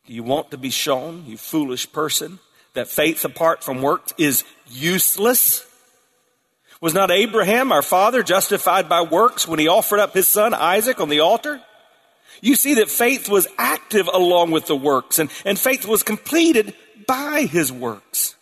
Do 0.04 0.12
you 0.12 0.22
want 0.22 0.50
to 0.50 0.58
be 0.58 0.68
shown, 0.68 1.24
you 1.24 1.38
foolish 1.38 1.90
person? 1.90 2.38
That 2.78 2.88
faith 2.88 3.24
apart 3.24 3.62
from 3.62 3.82
works 3.82 4.14
is 4.18 4.44
useless? 4.68 5.66
Was 6.80 6.94
not 6.94 7.10
Abraham, 7.10 7.72
our 7.72 7.82
father, 7.82 8.22
justified 8.22 8.88
by 8.88 9.02
works 9.02 9.48
when 9.48 9.58
he 9.58 9.66
offered 9.66 9.98
up 9.98 10.14
his 10.14 10.28
son 10.28 10.54
Isaac 10.54 11.00
on 11.00 11.08
the 11.08 11.20
altar? 11.20 11.60
You 12.40 12.54
see 12.54 12.74
that 12.74 12.88
faith 12.88 13.28
was 13.28 13.48
active 13.58 14.08
along 14.12 14.52
with 14.52 14.66
the 14.66 14.76
works, 14.76 15.18
and, 15.18 15.28
and 15.44 15.58
faith 15.58 15.86
was 15.86 16.04
completed 16.04 16.72
by 17.06 17.48
his 17.50 17.72
works. 17.72 18.36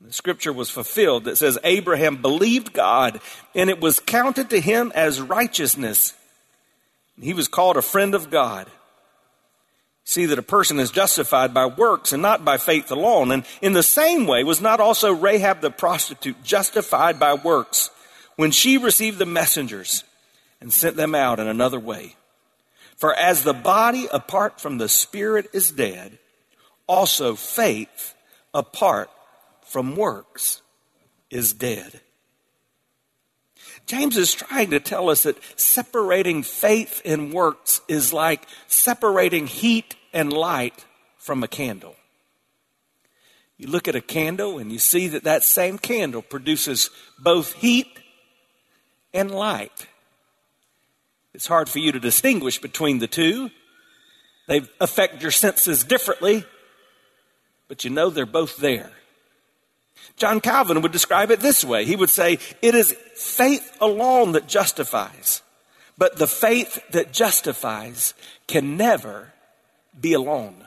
The 0.00 0.14
scripture 0.14 0.52
was 0.52 0.70
fulfilled 0.70 1.24
that 1.24 1.36
says 1.36 1.58
Abraham 1.62 2.22
believed 2.22 2.72
God, 2.72 3.20
and 3.54 3.68
it 3.68 3.82
was 3.82 4.00
counted 4.00 4.48
to 4.50 4.60
him 4.60 4.92
as 4.94 5.20
righteousness. 5.20 6.14
He 7.20 7.34
was 7.34 7.48
called 7.48 7.76
a 7.76 7.82
friend 7.82 8.14
of 8.14 8.30
God 8.30 8.70
see 10.06 10.24
that 10.26 10.38
a 10.38 10.42
person 10.42 10.78
is 10.78 10.92
justified 10.92 11.52
by 11.52 11.66
works 11.66 12.12
and 12.12 12.22
not 12.22 12.44
by 12.44 12.56
faith 12.56 12.90
alone. 12.90 13.32
And 13.32 13.44
in 13.60 13.72
the 13.72 13.82
same 13.82 14.26
way, 14.26 14.44
was 14.44 14.60
not 14.60 14.80
also 14.80 15.12
Rahab 15.12 15.60
the 15.60 15.70
prostitute 15.70 16.42
justified 16.42 17.18
by 17.18 17.34
works 17.34 17.90
when 18.36 18.52
she 18.52 18.78
received 18.78 19.18
the 19.18 19.26
messengers 19.26 20.04
and 20.60 20.72
sent 20.72 20.96
them 20.96 21.14
out 21.14 21.40
in 21.40 21.48
another 21.48 21.80
way? 21.80 22.14
For 22.96 23.12
as 23.14 23.42
the 23.42 23.52
body 23.52 24.08
apart 24.10 24.60
from 24.60 24.78
the 24.78 24.88
spirit 24.88 25.50
is 25.52 25.70
dead, 25.72 26.18
also 26.86 27.34
faith 27.34 28.14
apart 28.54 29.10
from 29.66 29.96
works 29.96 30.62
is 31.30 31.52
dead. 31.52 32.00
James 33.86 34.16
is 34.16 34.34
trying 34.34 34.70
to 34.70 34.80
tell 34.80 35.08
us 35.08 35.22
that 35.22 35.38
separating 35.58 36.42
faith 36.42 37.00
and 37.04 37.32
works 37.32 37.80
is 37.86 38.12
like 38.12 38.46
separating 38.66 39.46
heat 39.46 39.94
and 40.12 40.32
light 40.32 40.84
from 41.18 41.42
a 41.44 41.48
candle. 41.48 41.94
You 43.56 43.68
look 43.68 43.88
at 43.88 43.94
a 43.94 44.00
candle 44.00 44.58
and 44.58 44.72
you 44.72 44.78
see 44.78 45.08
that 45.08 45.24
that 45.24 45.44
same 45.44 45.78
candle 45.78 46.20
produces 46.20 46.90
both 47.18 47.54
heat 47.54 47.86
and 49.14 49.30
light. 49.30 49.86
It's 51.32 51.46
hard 51.46 51.68
for 51.68 51.78
you 51.78 51.92
to 51.92 52.00
distinguish 52.00 52.60
between 52.60 52.98
the 52.98 53.06
two. 53.06 53.50
They 54.48 54.62
affect 54.80 55.22
your 55.22 55.30
senses 55.30 55.84
differently, 55.84 56.44
but 57.68 57.84
you 57.84 57.90
know 57.90 58.10
they're 58.10 58.26
both 58.26 58.56
there. 58.56 58.90
John 60.16 60.40
Calvin 60.40 60.80
would 60.82 60.92
describe 60.92 61.30
it 61.30 61.40
this 61.40 61.64
way. 61.64 61.84
He 61.84 61.96
would 61.96 62.10
say, 62.10 62.38
It 62.62 62.74
is 62.74 62.92
faith 63.14 63.76
alone 63.80 64.32
that 64.32 64.46
justifies, 64.46 65.42
but 65.98 66.16
the 66.16 66.26
faith 66.26 66.82
that 66.90 67.12
justifies 67.12 68.14
can 68.46 68.76
never 68.76 69.32
be 69.98 70.14
alone. 70.14 70.66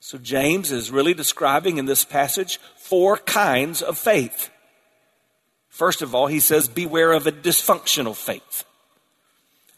So 0.00 0.18
James 0.18 0.72
is 0.72 0.90
really 0.90 1.14
describing 1.14 1.78
in 1.78 1.86
this 1.86 2.04
passage 2.04 2.58
four 2.76 3.16
kinds 3.18 3.82
of 3.82 3.96
faith. 3.96 4.50
First 5.68 6.02
of 6.02 6.14
all, 6.14 6.26
he 6.26 6.40
says, 6.40 6.68
Beware 6.68 7.12
of 7.12 7.26
a 7.26 7.32
dysfunctional 7.32 8.14
faith. 8.14 8.64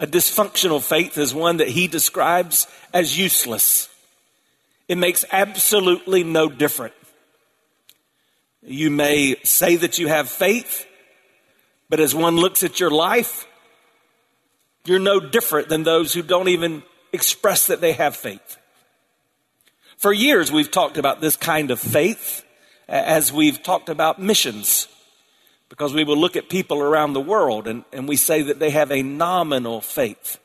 A 0.01 0.09
dysfunctional 0.09 0.83
faith 0.83 1.17
is 1.19 1.33
one 1.33 1.59
that 1.59 1.69
he 1.69 1.87
describes 1.87 2.67
as 2.93 3.17
useless. 3.17 3.89
It 4.89 4.99
makes 4.99 5.25
absolutely 5.31 6.25
no 6.25 6.49
difference 6.49 6.95
you 8.65 8.91
may 8.91 9.37
say 9.45 9.77
that 9.77 9.99
you 9.99 10.09
have 10.09 10.29
faith, 10.29 10.87
but 11.89 12.01
as 12.01 12.15
one 12.15 12.37
looks 12.37 12.63
at 12.63 12.81
your 12.81 12.91
life, 12.91 13.47
You're 14.87 14.99
no 14.99 15.19
different 15.19 15.69
than 15.69 15.83
those 15.83 16.13
who 16.13 16.23
don't 16.23 16.49
even 16.49 16.83
express 17.13 17.69
that 17.69 17.81
they 17.81 17.93
have 17.93 18.17
faith. 18.17 18.59
For 19.97 20.13
years, 20.13 20.53
we've 20.53 20.71
talked 20.71 20.99
about 20.99 21.21
this 21.21 21.37
kind 21.37 21.71
of 21.71 21.81
faith 21.81 22.45
as 22.87 23.33
we've 23.33 23.63
talked 23.63 23.89
about 23.89 24.21
missions, 24.21 24.89
because 25.71 25.95
we 25.95 26.05
will 26.05 26.19
look 26.19 26.37
at 26.37 26.51
people 26.51 26.83
around 26.83 27.15
the 27.15 27.21
world 27.21 27.67
and, 27.67 27.85
and 27.95 28.07
we 28.07 28.17
say 28.17 28.43
that 28.43 28.59
they 28.59 28.71
have 28.71 28.93
a 28.93 29.03
nominal 29.03 29.81
faith. 29.81 30.39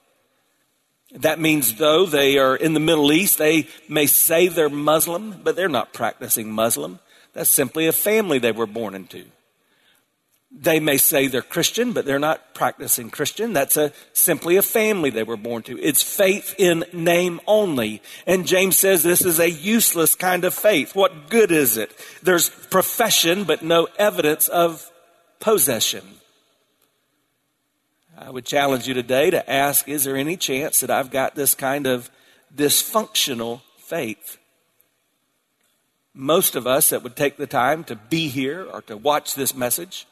That 1.11 1.39
means, 1.39 1.75
though, 1.75 2.05
they 2.05 2.37
are 2.37 2.55
in 2.55 2.73
the 2.73 2.79
Middle 2.79 3.11
East, 3.11 3.39
they 3.39 3.67
may 3.89 4.05
say 4.05 4.47
they're 4.47 4.69
Muslim, 4.69 5.41
but 5.43 5.57
they're 5.57 5.67
not 5.67 5.91
practicing 5.91 6.49
Muslim. 6.51 6.99
That's 7.39 7.49
simply 7.49 7.87
a 7.87 7.93
family 7.93 8.37
they 8.37 8.51
were 8.51 8.67
born 8.67 8.93
into. 8.93 9.23
They 10.51 10.81
may 10.81 10.97
say 10.97 11.27
they're 11.27 11.41
Christian, 11.41 11.93
but 11.93 12.03
they're 12.03 12.19
not 12.19 12.53
practicing 12.53 13.09
Christian. 13.09 13.53
That's 13.53 13.77
a, 13.77 13.93
simply 14.11 14.57
a 14.57 14.61
family 14.61 15.09
they 15.09 15.23
were 15.23 15.37
born 15.37 15.63
to. 15.63 15.79
It's 15.79 16.03
faith 16.03 16.53
in 16.57 16.83
name 16.91 17.39
only. 17.47 18.01
And 18.27 18.45
James 18.45 18.75
says 18.75 19.03
this 19.03 19.23
is 19.23 19.39
a 19.39 19.49
useless 19.49 20.15
kind 20.15 20.43
of 20.43 20.53
faith. 20.53 20.97
What 20.97 21.29
good 21.29 21.49
is 21.49 21.77
it? 21.77 21.95
There's 22.21 22.49
profession, 22.49 23.45
but 23.45 23.63
no 23.63 23.87
evidence 23.97 24.49
of 24.49 24.91
possession. 25.39 26.03
I 28.17 28.31
would 28.31 28.43
challenge 28.43 28.85
you 28.85 28.93
today 28.93 29.29
to 29.29 29.49
ask 29.49 29.87
is 29.87 30.03
there 30.03 30.17
any 30.17 30.35
chance 30.35 30.81
that 30.81 30.91
I've 30.91 31.09
got 31.09 31.35
this 31.35 31.55
kind 31.55 31.87
of 31.87 32.11
dysfunctional 32.53 33.61
faith? 33.77 34.38
Most 36.19 36.57
of 36.57 36.67
us 36.67 36.89
that 36.89 37.01
would 37.01 37.15
take 37.15 37.37
the 37.37 37.47
time 37.47 37.85
to 37.85 37.95
be 37.95 38.27
here 38.27 38.67
or 38.69 38.81
to 38.83 38.97
watch 38.97 39.35
this 39.35 39.55
message, 39.55 40.05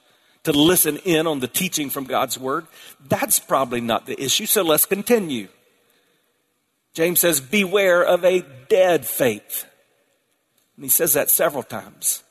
to 0.46 0.54
listen 0.54 0.96
in 1.04 1.28
on 1.28 1.42
the 1.42 1.50
teaching 1.50 1.90
from 1.90 2.06
God's 2.06 2.40
Word, 2.40 2.66
that's 3.10 3.40
probably 3.40 3.82
not 3.82 4.06
the 4.06 4.18
issue. 4.24 4.46
So 4.46 4.62
let's 4.62 4.86
continue. 4.86 5.50
James 6.94 7.20
says, 7.20 7.42
Beware 7.42 8.06
of 8.06 8.24
a 8.24 8.46
dead 8.70 9.06
faith. 9.06 9.66
And 10.78 10.86
he 10.86 10.90
says 10.90 11.12
that 11.12 11.30
several 11.30 11.62
times. 11.62 12.24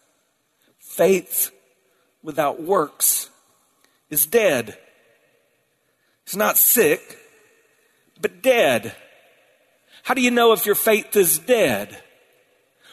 Faith 0.79 1.53
without 2.23 2.63
works 2.63 3.29
is 4.09 4.25
dead. 4.25 4.79
It's 6.25 6.35
not 6.35 6.57
sick, 6.57 7.19
but 8.23 8.43
dead. 8.43 8.97
How 10.03 10.15
do 10.15 10.23
you 10.23 10.31
know 10.31 10.55
if 10.55 10.65
your 10.65 10.75
faith 10.75 11.15
is 11.15 11.39
dead? 11.39 12.03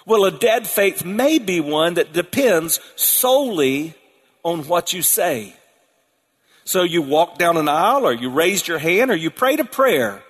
Well, 0.06 0.26
a 0.26 0.32
dead 0.32 0.68
faith 0.68 1.06
may 1.06 1.40
be 1.40 1.60
one 1.62 1.94
that 1.96 2.14
depends 2.14 2.80
solely 2.96 3.96
on 4.44 4.68
what 4.68 4.94
you 4.94 5.02
say. 5.02 5.56
So 6.66 6.84
you 6.84 7.02
walk 7.02 7.38
down 7.38 7.58
an 7.58 7.70
aisle 7.70 8.06
or 8.06 8.14
you 8.14 8.30
raised 8.30 8.68
your 8.68 8.80
hand 8.80 9.12
or 9.12 9.16
you 9.16 9.30
prayed 9.30 9.60
a 9.60 9.66
prayer. 9.66 10.24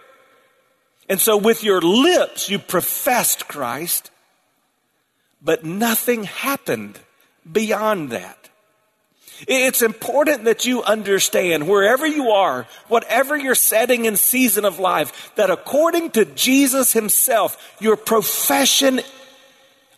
And 1.09 1.19
so 1.19 1.37
with 1.37 1.63
your 1.63 1.81
lips 1.81 2.49
you 2.49 2.59
professed 2.59 3.47
Christ, 3.47 4.11
but 5.41 5.65
nothing 5.65 6.23
happened 6.23 6.99
beyond 7.49 8.11
that. 8.11 8.37
It's 9.47 9.81
important 9.81 10.45
that 10.45 10.65
you 10.65 10.83
understand 10.83 11.67
wherever 11.67 12.07
you 12.07 12.29
are, 12.29 12.65
whatever 12.87 13.35
your 13.35 13.55
setting 13.55 14.07
and 14.07 14.17
season 14.17 14.63
of 14.63 14.79
life, 14.79 15.33
that 15.35 15.49
according 15.49 16.11
to 16.11 16.25
Jesus 16.25 16.93
himself, 16.93 17.75
your 17.81 17.97
profession 17.97 19.01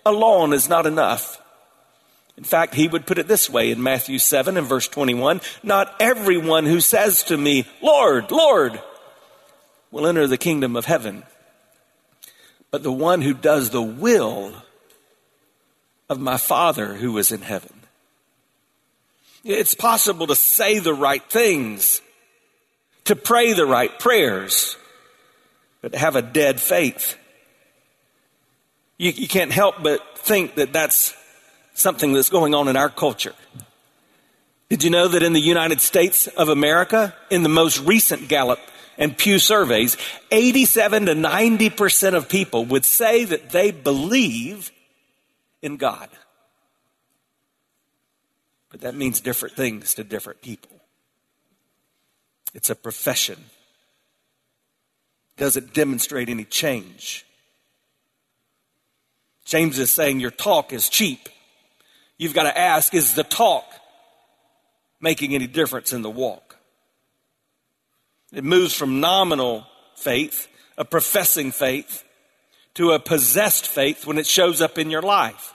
alone 0.06 0.54
is 0.54 0.70
not 0.70 0.86
enough. 0.86 1.42
In 2.38 2.44
fact, 2.44 2.76
he 2.76 2.88
would 2.88 3.08
put 3.08 3.18
it 3.18 3.28
this 3.28 3.50
way 3.50 3.72
in 3.72 3.82
Matthew 3.82 4.20
7 4.20 4.58
and 4.58 4.68
verse 4.68 4.88
21 4.88 5.42
Not 5.64 5.96
everyone 6.00 6.66
who 6.66 6.82
says 6.82 7.24
to 7.24 7.38
me, 7.38 7.66
Lord, 7.82 8.32
Lord, 8.32 8.82
will 9.92 10.06
enter 10.06 10.28
the 10.28 10.38
kingdom 10.38 10.76
of 10.76 10.86
heaven, 10.86 11.24
but 12.72 12.84
the 12.84 12.92
one 12.92 13.22
who 13.22 13.34
does 13.34 13.70
the 13.70 13.82
will 13.82 14.54
of 16.10 16.20
my 16.20 16.38
Father 16.38 16.94
who 16.96 17.18
is 17.18 17.32
in 17.32 17.42
heaven. 17.42 17.72
It's 19.46 19.76
possible 19.76 20.28
to 20.28 20.36
say 20.36 20.80
the 20.80 20.94
right 20.94 21.24
things, 21.24 22.02
to 23.06 23.16
pray 23.16 23.54
the 23.54 23.66
right 23.66 23.98
prayers, 24.00 24.76
but 25.82 25.94
to 25.94 25.98
have 26.00 26.16
a 26.16 26.22
dead 26.22 26.60
faith. 26.60 27.16
You, 28.98 29.12
you 29.12 29.28
can't 29.28 29.52
help 29.52 29.76
but 29.84 30.18
think 30.18 30.56
that 30.56 30.74
that's 30.74 31.14
something 31.74 32.14
that's 32.14 32.30
going 32.30 32.56
on 32.56 32.68
in 32.68 32.78
our 32.78 32.90
culture. 32.90 33.34
Did 34.70 34.84
you 34.84 34.90
know 34.90 35.08
that 35.08 35.22
in 35.22 35.34
the 35.34 35.42
United 35.42 35.82
States 35.82 36.28
of 36.28 36.50
America, 36.50 37.16
in 37.30 37.44
the 37.44 37.50
most 37.50 37.80
recent 37.80 38.28
Gallup 38.28 38.60
and 38.98 39.16
Pew 39.16 39.38
surveys, 39.38 39.98
87 40.32 41.08
to 41.08 41.14
90% 41.14 42.16
of 42.16 42.30
people 42.30 42.66
would 42.66 42.86
say 42.86 43.26
that 43.26 43.52
they 43.52 43.72
believe 43.72 44.72
in 45.62 45.78
God? 45.78 46.10
But 48.72 48.82
that 48.82 48.96
means 48.96 49.22
different 49.22 49.56
things 49.56 49.94
to 49.96 50.04
different 50.04 50.42
people. 50.42 50.72
It's 52.54 52.70
a 52.70 52.76
profession. 52.76 53.46
Does 55.38 55.58
it 55.58 55.74
demonstrate 55.74 56.30
any 56.30 56.46
change? 56.46 57.26
James 59.46 59.80
is 59.80 59.92
saying 59.92 60.20
your 60.20 60.32
talk 60.32 60.74
is 60.74 60.90
cheap. 60.90 61.30
You've 62.18 62.34
got 62.34 62.44
to 62.44 62.58
ask 62.58 62.94
is 62.94 63.14
the 63.14 63.24
talk 63.24 63.66
making 65.00 65.36
any 65.36 65.48
difference 65.48 65.94
in 65.94 66.02
the 66.02 66.10
walk? 66.10 66.58
It 68.34 68.44
moves 68.44 68.74
from 68.74 69.00
nominal 69.00 69.66
faith, 69.96 70.48
a 70.78 70.84
professing 70.84 71.52
faith, 71.52 72.04
to 72.74 72.92
a 72.92 73.00
possessed 73.00 73.68
faith 73.68 74.06
when 74.06 74.18
it 74.18 74.28
shows 74.28 74.62
up 74.62 74.78
in 74.78 74.90
your 74.90 75.02
life. 75.02 75.54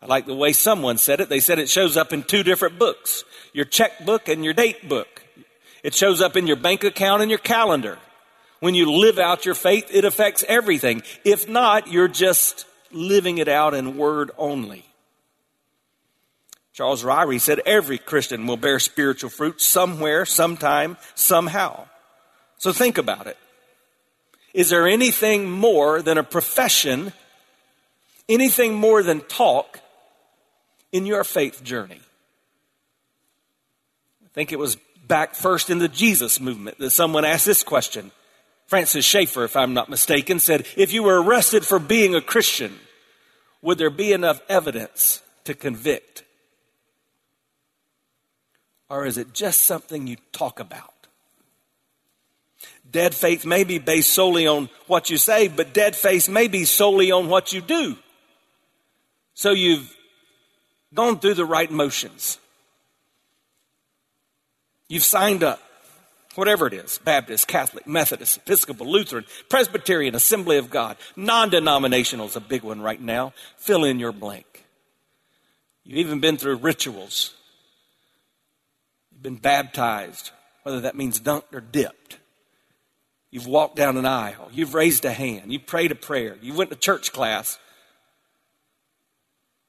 I 0.00 0.06
like 0.06 0.26
the 0.26 0.34
way 0.34 0.52
someone 0.52 0.96
said 0.96 1.20
it. 1.20 1.28
They 1.28 1.40
said 1.40 1.58
it 1.58 1.68
shows 1.68 1.96
up 1.96 2.12
in 2.12 2.22
two 2.22 2.42
different 2.42 2.78
books 2.78 3.24
your 3.52 3.64
checkbook 3.64 4.28
and 4.28 4.44
your 4.44 4.54
date 4.54 4.88
book. 4.88 5.24
It 5.82 5.94
shows 5.94 6.20
up 6.20 6.36
in 6.36 6.46
your 6.46 6.56
bank 6.56 6.84
account 6.84 7.22
and 7.22 7.30
your 7.30 7.38
calendar. 7.38 7.98
When 8.60 8.74
you 8.74 8.90
live 8.90 9.18
out 9.18 9.46
your 9.46 9.54
faith, 9.54 9.88
it 9.92 10.04
affects 10.04 10.44
everything. 10.48 11.02
If 11.24 11.48
not, 11.48 11.90
you're 11.90 12.08
just 12.08 12.66
living 12.92 13.38
it 13.38 13.48
out 13.48 13.74
in 13.74 13.96
word 13.96 14.30
only. 14.38 14.84
Charles 16.72 17.02
Ryrie 17.02 17.40
said 17.40 17.60
every 17.66 17.98
Christian 17.98 18.46
will 18.46 18.56
bear 18.56 18.78
spiritual 18.78 19.30
fruit 19.30 19.60
somewhere, 19.60 20.24
sometime, 20.24 20.96
somehow. 21.16 21.88
So 22.58 22.72
think 22.72 22.98
about 22.98 23.26
it. 23.26 23.36
Is 24.54 24.70
there 24.70 24.86
anything 24.86 25.50
more 25.50 26.02
than 26.02 26.18
a 26.18 26.22
profession, 26.22 27.12
anything 28.28 28.74
more 28.74 29.02
than 29.02 29.20
talk 29.22 29.80
in 30.92 31.04
your 31.04 31.24
faith 31.24 31.62
journey? 31.64 32.00
I 34.24 34.28
think 34.32 34.52
it 34.52 34.58
was 34.58 34.76
back 35.06 35.34
first 35.34 35.70
in 35.70 35.78
the 35.78 35.88
Jesus 35.88 36.38
movement 36.40 36.78
that 36.78 36.90
someone 36.90 37.24
asked 37.24 37.46
this 37.46 37.62
question. 37.62 38.12
Francis 38.68 39.06
Schaeffer, 39.06 39.44
if 39.44 39.56
I'm 39.56 39.72
not 39.72 39.88
mistaken, 39.88 40.38
said, 40.38 40.66
If 40.76 40.92
you 40.92 41.02
were 41.02 41.22
arrested 41.22 41.64
for 41.64 41.78
being 41.78 42.14
a 42.14 42.20
Christian, 42.20 42.78
would 43.62 43.78
there 43.78 43.88
be 43.88 44.12
enough 44.12 44.42
evidence 44.46 45.22
to 45.44 45.54
convict? 45.54 46.22
Or 48.90 49.06
is 49.06 49.16
it 49.16 49.32
just 49.32 49.62
something 49.62 50.06
you 50.06 50.16
talk 50.32 50.60
about? 50.60 50.92
Dead 52.90 53.14
faith 53.14 53.46
may 53.46 53.64
be 53.64 53.78
based 53.78 54.10
solely 54.10 54.46
on 54.46 54.68
what 54.86 55.08
you 55.08 55.16
say, 55.16 55.48
but 55.48 55.72
dead 55.72 55.96
faith 55.96 56.28
may 56.28 56.46
be 56.46 56.66
solely 56.66 57.10
on 57.10 57.28
what 57.28 57.54
you 57.54 57.62
do. 57.62 57.96
So 59.32 59.52
you've 59.52 59.96
gone 60.92 61.20
through 61.20 61.34
the 61.34 61.46
right 61.46 61.70
motions. 61.70 62.38
You've 64.88 65.04
signed 65.04 65.42
up, 65.42 65.62
whatever 66.34 66.66
it 66.66 66.72
is 66.72 66.98
Baptist, 66.98 67.48
Catholic, 67.48 67.86
Methodist, 67.86 68.38
Episcopal, 68.38 68.90
Lutheran, 68.90 69.24
Presbyterian, 69.48 70.14
Assembly 70.14 70.58
of 70.58 70.70
God. 70.70 70.96
Non 71.16 71.50
denominational 71.50 72.26
is 72.26 72.36
a 72.36 72.40
big 72.40 72.62
one 72.62 72.80
right 72.80 73.00
now. 73.00 73.32
Fill 73.56 73.84
in 73.84 73.98
your 73.98 74.12
blank. 74.12 74.64
You've 75.84 75.98
even 75.98 76.20
been 76.20 76.36
through 76.36 76.56
rituals. 76.56 77.34
You've 79.12 79.22
been 79.22 79.36
baptized, 79.36 80.30
whether 80.62 80.80
that 80.80 80.96
means 80.96 81.20
dunked 81.20 81.54
or 81.54 81.60
dipped. 81.60 82.18
You've 83.30 83.46
walked 83.46 83.76
down 83.76 83.96
an 83.96 84.06
aisle. 84.06 84.48
You've 84.52 84.74
raised 84.74 85.04
a 85.04 85.12
hand. 85.12 85.52
You 85.52 85.60
prayed 85.60 85.92
a 85.92 85.94
prayer. 85.94 86.36
You 86.40 86.54
went 86.54 86.70
to 86.70 86.76
church 86.76 87.12
class 87.12 87.58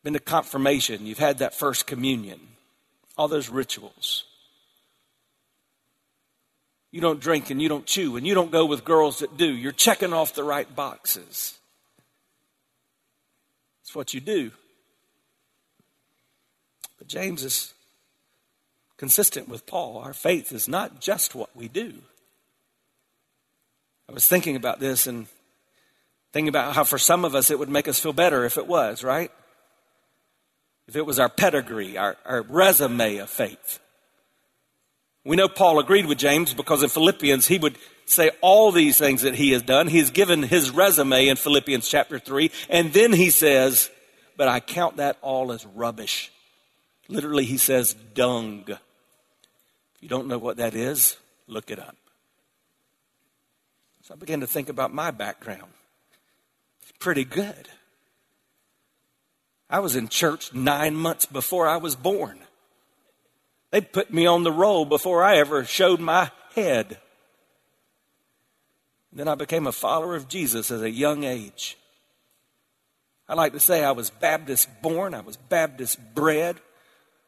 been 0.03 0.13
to 0.13 0.19
confirmation, 0.19 1.05
you've 1.05 1.19
had 1.19 1.39
that 1.39 1.53
first 1.53 1.85
communion, 1.85 2.39
all 3.17 3.27
those 3.27 3.49
rituals. 3.49 4.23
You 6.91 7.01
don't 7.01 7.19
drink 7.19 7.49
and 7.49 7.61
you 7.61 7.69
don't 7.69 7.85
chew 7.85 8.17
and 8.17 8.25
you 8.25 8.33
don't 8.33 8.51
go 8.51 8.65
with 8.65 8.83
girls 8.83 9.19
that 9.19 9.37
do. 9.37 9.45
You're 9.45 9.71
checking 9.71 10.13
off 10.13 10.33
the 10.33 10.43
right 10.43 10.73
boxes. 10.75 11.57
It's 13.81 13.95
what 13.95 14.13
you 14.13 14.19
do. 14.19 14.51
But 16.97 17.07
James 17.07 17.43
is 17.43 17.73
consistent 18.97 19.47
with 19.47 19.65
Paul. 19.65 19.97
Our 19.97 20.13
faith 20.13 20.51
is 20.51 20.67
not 20.67 20.99
just 20.99 21.35
what 21.35 21.55
we 21.55 21.67
do, 21.67 21.93
I 24.09 24.11
was 24.11 24.25
thinking 24.25 24.55
about 24.55 24.79
this 24.79 25.05
and 25.05 25.27
thinking 26.33 26.49
about 26.49 26.73
how 26.73 26.83
for 26.83 26.97
some 26.97 27.23
of 27.23 27.35
us 27.35 27.51
it 27.51 27.59
would 27.59 27.69
make 27.69 27.87
us 27.87 27.99
feel 27.99 28.11
better 28.11 28.43
if 28.43 28.57
it 28.57 28.65
was, 28.65 29.03
right? 29.03 29.31
If 30.87 30.95
it 30.95 31.05
was 31.05 31.19
our 31.19 31.29
pedigree, 31.29 31.95
our, 31.95 32.17
our 32.25 32.41
resume 32.41 33.17
of 33.17 33.29
faith. 33.29 33.79
We 35.29 35.35
know 35.35 35.47
Paul 35.47 35.77
agreed 35.77 36.07
with 36.07 36.17
James 36.17 36.55
because 36.55 36.81
in 36.81 36.89
Philippians 36.89 37.45
he 37.45 37.59
would 37.59 37.77
say 38.07 38.31
all 38.41 38.71
these 38.71 38.97
things 38.97 39.21
that 39.21 39.35
he 39.35 39.51
has 39.51 39.61
done. 39.61 39.85
He's 39.85 40.09
given 40.09 40.41
his 40.41 40.71
resume 40.71 41.27
in 41.27 41.35
Philippians 41.35 41.87
chapter 41.87 42.17
3, 42.17 42.49
and 42.67 42.91
then 42.93 43.13
he 43.13 43.29
says, 43.29 43.91
But 44.37 44.47
I 44.47 44.59
count 44.59 44.97
that 44.97 45.19
all 45.21 45.51
as 45.51 45.67
rubbish. 45.67 46.31
Literally, 47.09 47.45
he 47.45 47.57
says, 47.57 47.93
dung. 48.15 48.63
If 48.67 48.79
you 50.01 50.09
don't 50.09 50.27
know 50.27 50.39
what 50.39 50.57
that 50.57 50.73
is, 50.73 51.15
look 51.45 51.69
it 51.69 51.77
up. 51.77 51.95
So 54.01 54.15
I 54.15 54.17
began 54.17 54.39
to 54.39 54.47
think 54.47 54.67
about 54.67 54.91
my 54.91 55.11
background. 55.11 55.71
It's 56.81 56.93
pretty 56.97 57.23
good. 57.23 57.69
I 59.69 59.77
was 59.77 59.95
in 59.95 60.07
church 60.07 60.55
nine 60.55 60.95
months 60.95 61.27
before 61.27 61.67
I 61.67 61.77
was 61.77 61.95
born. 61.95 62.39
They 63.71 63.81
put 63.81 64.11
me 64.11 64.25
on 64.25 64.43
the 64.43 64.51
roll 64.51 64.85
before 64.85 65.23
I 65.23 65.37
ever 65.37 65.63
showed 65.63 65.99
my 65.99 66.31
head. 66.55 66.99
Then 69.11 69.27
I 69.27 69.35
became 69.35 69.67
a 69.67 69.71
follower 69.71 70.15
of 70.15 70.27
Jesus 70.27 70.71
at 70.71 70.81
a 70.81 70.89
young 70.89 71.23
age. 71.23 71.77
I 73.27 73.35
like 73.35 73.53
to 73.53 73.59
say 73.59 73.83
I 73.83 73.91
was 73.91 74.09
Baptist 74.09 74.67
born, 74.81 75.13
I 75.13 75.21
was 75.21 75.37
Baptist 75.37 75.99
bred. 76.15 76.57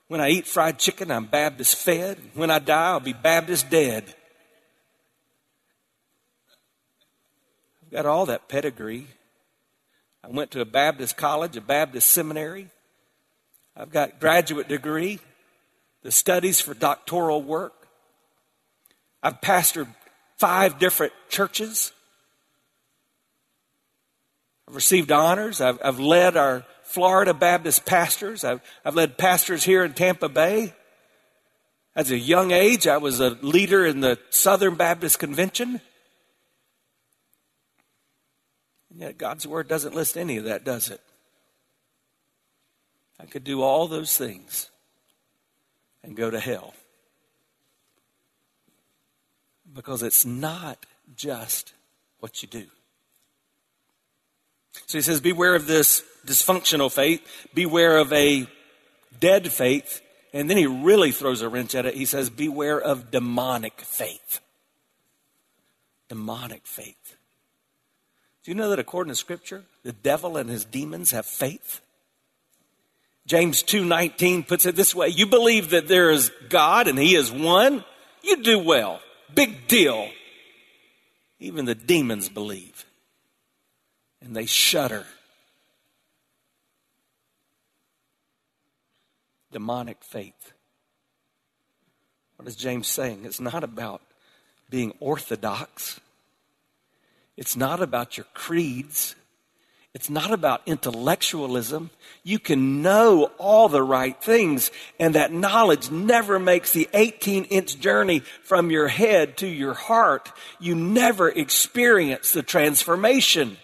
When 0.08 0.19
I 0.19 0.30
eat 0.30 0.47
fried 0.47 0.77
chicken, 0.77 1.10
I'm 1.10 1.25
Baptist 1.25 1.75
fed. 1.75 2.17
When 2.34 2.51
I 2.51 2.60
die, 2.60 2.89
I'll 2.89 2.99
be 2.99 3.13
Baptist 3.13 3.69
dead. 3.69 4.04
I've 7.84 7.91
got 7.91 8.06
all 8.06 8.25
that 8.25 8.49
pedigree. 8.49 9.08
I 10.23 10.27
went 10.27 10.51
to 10.51 10.62
a 10.62 10.65
Baptist 10.65 11.17
college, 11.17 11.56
a 11.56 11.62
Baptist 11.62 12.10
seminary. 12.10 12.69
I've 13.75 13.91
got 13.91 14.19
graduate 14.19 14.67
degree, 14.67 15.19
the 16.03 16.11
studies 16.11 16.59
for 16.59 16.73
doctoral 16.73 17.41
work. 17.41 17.87
I've 19.21 19.39
pastored 19.41 19.87
five 20.37 20.79
different 20.79 21.13
churches. 21.29 21.91
I've 24.67 24.75
received 24.75 25.11
honors. 25.11 25.61
I've, 25.61 25.79
I've 25.83 25.99
led 25.99 26.35
our 26.35 26.65
Florida 26.83 27.33
Baptist 27.33 27.85
pastors. 27.85 28.43
I've, 28.43 28.61
I've 28.83 28.95
led 28.95 29.17
pastors 29.17 29.63
here 29.63 29.83
in 29.83 29.93
Tampa 29.93 30.29
Bay. 30.29 30.73
As 31.95 32.09
a 32.09 32.17
young 32.17 32.51
age, 32.51 32.87
I 32.87 32.97
was 32.97 33.19
a 33.19 33.31
leader 33.41 33.85
in 33.85 33.99
the 33.99 34.17
Southern 34.29 34.75
Baptist 34.75 35.19
Convention. 35.19 35.81
And 38.89 38.99
yet, 38.99 39.17
God's 39.17 39.45
Word 39.45 39.67
doesn't 39.67 39.93
list 39.93 40.17
any 40.17 40.37
of 40.37 40.45
that, 40.45 40.63
does 40.63 40.89
it? 40.89 41.01
I 43.19 43.25
could 43.25 43.43
do 43.43 43.61
all 43.61 43.87
those 43.87 44.17
things 44.17 44.70
and 46.03 46.15
go 46.15 46.29
to 46.29 46.39
hell 46.39 46.73
because 49.73 50.03
it's 50.03 50.25
not 50.25 50.85
just 51.15 51.73
what 52.19 52.41
you 52.41 52.47
do. 52.47 52.65
So 54.87 54.97
he 54.97 55.01
says, 55.01 55.19
beware 55.19 55.55
of 55.55 55.67
this 55.67 56.03
dysfunctional 56.25 56.91
faith, 56.91 57.21
beware 57.53 57.97
of 57.97 58.11
a 58.13 58.47
dead 59.19 59.51
faith, 59.51 60.01
and 60.33 60.49
then 60.49 60.57
he 60.57 60.67
really 60.67 61.11
throws 61.11 61.41
a 61.41 61.49
wrench 61.49 61.75
at 61.75 61.85
it. 61.85 61.95
He 61.95 62.05
says, 62.05 62.29
beware 62.29 62.79
of 62.79 63.11
demonic 63.11 63.81
faith. 63.81 64.39
Demonic 66.07 66.65
faith. 66.65 67.15
Do 68.43 68.51
you 68.51 68.55
know 68.55 68.69
that 68.69 68.79
according 68.79 69.11
to 69.11 69.15
Scripture, 69.15 69.63
the 69.83 69.93
devil 69.93 70.37
and 70.37 70.49
his 70.49 70.65
demons 70.65 71.11
have 71.11 71.25
faith? 71.25 71.81
James 73.32 73.63
2:19 73.63 74.46
puts 74.46 74.65
it 74.65 74.76
this 74.76 74.94
way, 74.94 75.08
you 75.08 75.26
believe 75.26 75.70
that 75.70 75.88
there 75.88 76.12
is 76.12 76.34
God 76.50 76.89
and 76.89 77.00
he 77.00 77.15
is 77.15 77.32
one, 77.32 77.86
you 78.22 78.44
do 78.44 78.60
well. 78.60 79.00
Big 79.34 79.70
deal. 79.70 80.12
Even 81.39 81.63
the 81.63 81.74
demons 81.74 82.28
believe. 82.28 82.86
And 84.20 84.36
they 84.36 84.46
shudder. 84.46 85.06
Demonic 89.54 90.04
faith. 90.04 90.52
What 92.36 92.50
is 92.50 92.58
James 92.58 92.89
saying? 92.89 93.24
It's 93.24 93.39
not 93.39 93.63
about 93.63 94.02
being 94.70 94.91
orthodox. 95.00 96.02
It's 97.38 97.56
not 97.56 97.82
about 97.82 98.17
your 98.17 98.28
creeds. 98.34 99.15
It's 99.93 100.10
not 100.10 100.32
about 100.32 100.62
intellectualism. 100.65 101.89
You 102.23 102.39
can 102.39 102.82
know 102.82 103.32
all 103.38 103.67
the 103.67 103.84
right 103.84 104.21
things, 104.23 104.71
and 104.97 105.15
that 105.15 105.34
knowledge 105.34 105.91
never 105.91 106.39
makes 106.39 106.71
the 106.71 106.88
18 106.93 107.45
inch 107.45 107.77
journey 107.77 108.19
from 108.43 108.71
your 108.71 108.88
head 108.88 109.38
to 109.38 109.47
your 109.47 109.73
heart. 109.73 110.32
You 110.60 110.75
never 110.75 111.27
experience 111.27 112.32
the 112.32 112.41
transformation. 112.41 113.58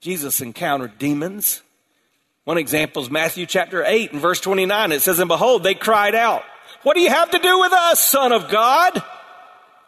Jesus 0.00 0.40
encountered 0.40 0.96
demons. 0.96 1.62
One 2.44 2.58
example 2.58 3.02
is 3.02 3.10
Matthew 3.10 3.46
chapter 3.46 3.84
8 3.84 4.12
and 4.12 4.20
verse 4.20 4.40
29. 4.40 4.92
It 4.92 5.02
says, 5.02 5.18
And 5.18 5.28
behold, 5.28 5.64
they 5.64 5.74
cried 5.74 6.14
out, 6.14 6.42
What 6.84 6.94
do 6.94 7.00
you 7.00 7.10
have 7.10 7.30
to 7.30 7.38
do 7.38 7.60
with 7.60 7.72
us, 7.72 8.00
Son 8.00 8.30
of 8.30 8.48
God? 8.48 9.02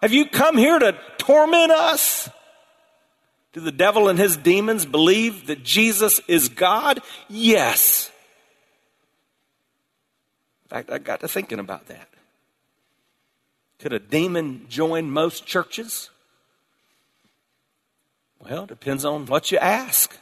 Have 0.03 0.13
you 0.13 0.27
come 0.27 0.57
here 0.57 0.79
to 0.79 0.97
torment 1.19 1.71
us? 1.71 2.29
Do 3.55 3.61
the 3.61 3.73
devil 3.73 4.09
and 4.09 4.19
his 4.19 4.37
demons 4.37 4.85
believe 4.85 5.47
that 5.47 5.63
Jesus 5.63 6.21
is 6.27 6.49
God? 6.49 7.01
Yes. 7.29 8.11
In 10.65 10.71
fact, 10.71 10.91
I 10.91 10.99
got 10.99 11.21
to 11.21 11.29
thinking 11.29 11.61
about 11.61 11.87
that. 11.87 12.09
Could 13.79 13.93
a 13.93 14.01
demon 14.01 14.67
join 14.69 15.09
most 15.09 15.47
churches? 15.47 16.11
Well, 18.41 18.65
it 18.65 18.71
depends 18.71 19.05
on 19.05 19.25
what 19.27 19.53
you 19.53 19.59
ask. 19.59 20.19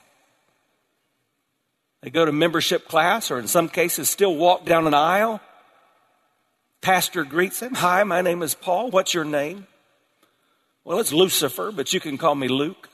They 2.03 2.11
go 2.11 2.27
to 2.27 2.33
membership 2.33 2.87
class, 2.87 3.31
or 3.31 3.39
in 3.39 3.49
some 3.49 3.71
cases, 3.71 4.11
still 4.11 4.37
walk 4.37 4.67
down 4.67 4.87
an 4.87 4.95
aisle. 4.95 5.41
Pastor 6.83 7.25
greets 7.25 7.61
them. 7.61 7.75
Hi, 7.77 8.05
my 8.05 8.21
name 8.21 8.43
is 8.43 8.55
Paul. 8.55 8.91
What's 8.91 9.15
your 9.15 9.25
name? 9.25 9.67
Well, 10.85 10.99
it's 10.99 11.13
Lucifer, 11.15 11.73
but 11.73 11.95
you 11.95 12.01
can 12.01 12.19
call 12.19 12.35
me 12.35 12.49
Luke. 12.49 12.91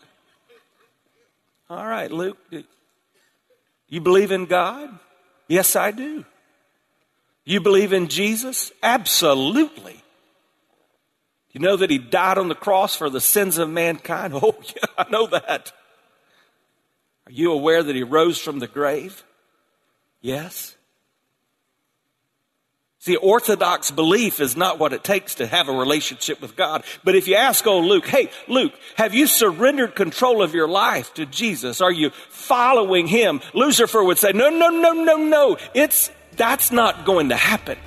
All 1.71 1.87
right, 1.87 2.11
Luke, 2.11 2.39
you 3.89 4.01
believe 4.01 4.33
in 4.33 4.47
God? 4.47 4.99
Yes, 5.49 5.77
I 5.77 5.91
do. 5.91 6.25
You 7.45 7.61
believe 7.61 7.93
in 7.93 8.09
Jesus? 8.09 8.73
Absolutely. 8.83 10.03
You 11.53 11.61
know 11.61 11.77
that 11.77 11.91
he 11.91 11.99
died 11.99 12.39
on 12.39 12.49
the 12.49 12.55
cross 12.55 12.95
for 12.95 13.11
the 13.11 13.21
sins 13.21 13.59
of 13.59 13.69
mankind? 13.69 14.35
Oh, 14.43 14.55
yeah, 14.63 14.85
I 14.97 15.11
know 15.11 15.27
that. 15.27 15.73
Are 17.27 17.33
you 17.33 17.53
aware 17.53 17.83
that 17.83 17.97
he 17.97 18.03
rose 18.03 18.39
from 18.39 18.59
the 18.59 18.67
grave? 18.67 19.25
Yes. 20.23 20.77
See, 23.09 23.17
orthodox 23.17 23.91
belief 23.91 24.39
is 24.39 24.55
not 24.55 24.79
what 24.79 24.93
it 24.93 25.03
takes 25.03 25.37
to 25.37 25.47
have 25.47 25.71
a 25.71 25.73
relationship 25.73 26.43
with 26.43 26.57
God. 26.57 26.85
But 27.03 27.15
if 27.15 27.27
you 27.27 27.37
ask 27.37 27.67
old 27.67 27.87
Luke, 27.87 28.07
hey, 28.07 28.29
Luke, 28.49 28.75
have 28.97 29.15
you 29.15 29.27
surrendered 29.27 29.95
control 29.95 30.43
of 30.43 30.55
your 30.55 30.69
life 30.69 31.15
to 31.15 31.25
Jesus? 31.25 31.81
Are 31.81 31.91
you 31.91 32.11
following 32.29 33.07
him? 33.07 33.41
Lucifer 33.55 34.05
would 34.05 34.19
say, 34.19 34.33
no, 34.33 34.51
no, 34.51 34.69
no, 34.69 34.93
no, 34.93 35.17
no. 35.17 35.57
It's, 35.73 36.11
that's 36.33 36.71
not 36.71 37.07
going 37.07 37.31
to 37.31 37.37
happen. 37.37 37.79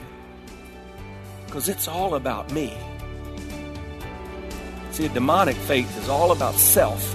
Because 1.45 1.69
it's 1.69 1.87
all 1.87 2.15
about 2.15 2.51
me. 2.51 2.75
See, 4.89 5.05
a 5.05 5.09
demonic 5.09 5.55
faith 5.55 5.99
is 5.99 6.09
all 6.09 6.31
about 6.31 6.55
self. 6.55 7.13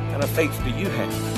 What 0.00 0.10
kind 0.10 0.24
of 0.24 0.30
faith 0.30 0.60
do 0.64 0.70
you 0.70 0.88
have? 0.88 1.37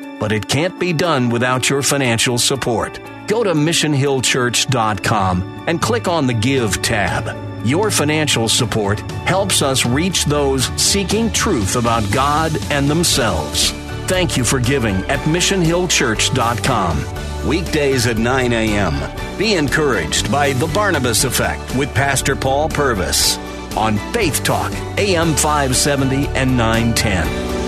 but 0.21 0.31
it 0.31 0.47
can't 0.47 0.79
be 0.79 0.93
done 0.93 1.29
without 1.29 1.69
your 1.69 1.81
financial 1.81 2.37
support 2.37 3.01
go 3.31 3.43
to 3.45 3.53
missionhillchurch.com 3.53 5.63
and 5.67 5.81
click 5.81 6.09
on 6.09 6.27
the 6.27 6.33
Give 6.33 6.81
tab. 6.81 7.65
Your 7.65 7.89
financial 7.89 8.49
support 8.49 8.99
helps 9.25 9.61
us 9.61 9.85
reach 9.85 10.25
those 10.25 10.65
seeking 10.81 11.31
truth 11.31 11.77
about 11.77 12.11
God 12.11 12.51
and 12.71 12.89
themselves. 12.89 13.71
Thank 14.07 14.35
you 14.35 14.43
for 14.43 14.59
giving 14.59 14.97
at 15.05 15.19
missionhillchurch.com. 15.19 17.47
Weekdays 17.47 18.05
at 18.05 18.17
9 18.17 18.51
a.m. 18.51 19.37
Be 19.37 19.53
encouraged 19.53 20.29
by 20.29 20.51
The 20.51 20.67
Barnabas 20.67 21.23
Effect 21.23 21.73
with 21.75 21.95
Pastor 21.95 22.35
Paul 22.35 22.67
Purvis 22.67 23.37
on 23.77 23.95
Faith 24.11 24.43
Talk, 24.43 24.73
AM 24.97 25.35
570 25.35 26.27
and 26.27 26.57
910. 26.57 27.60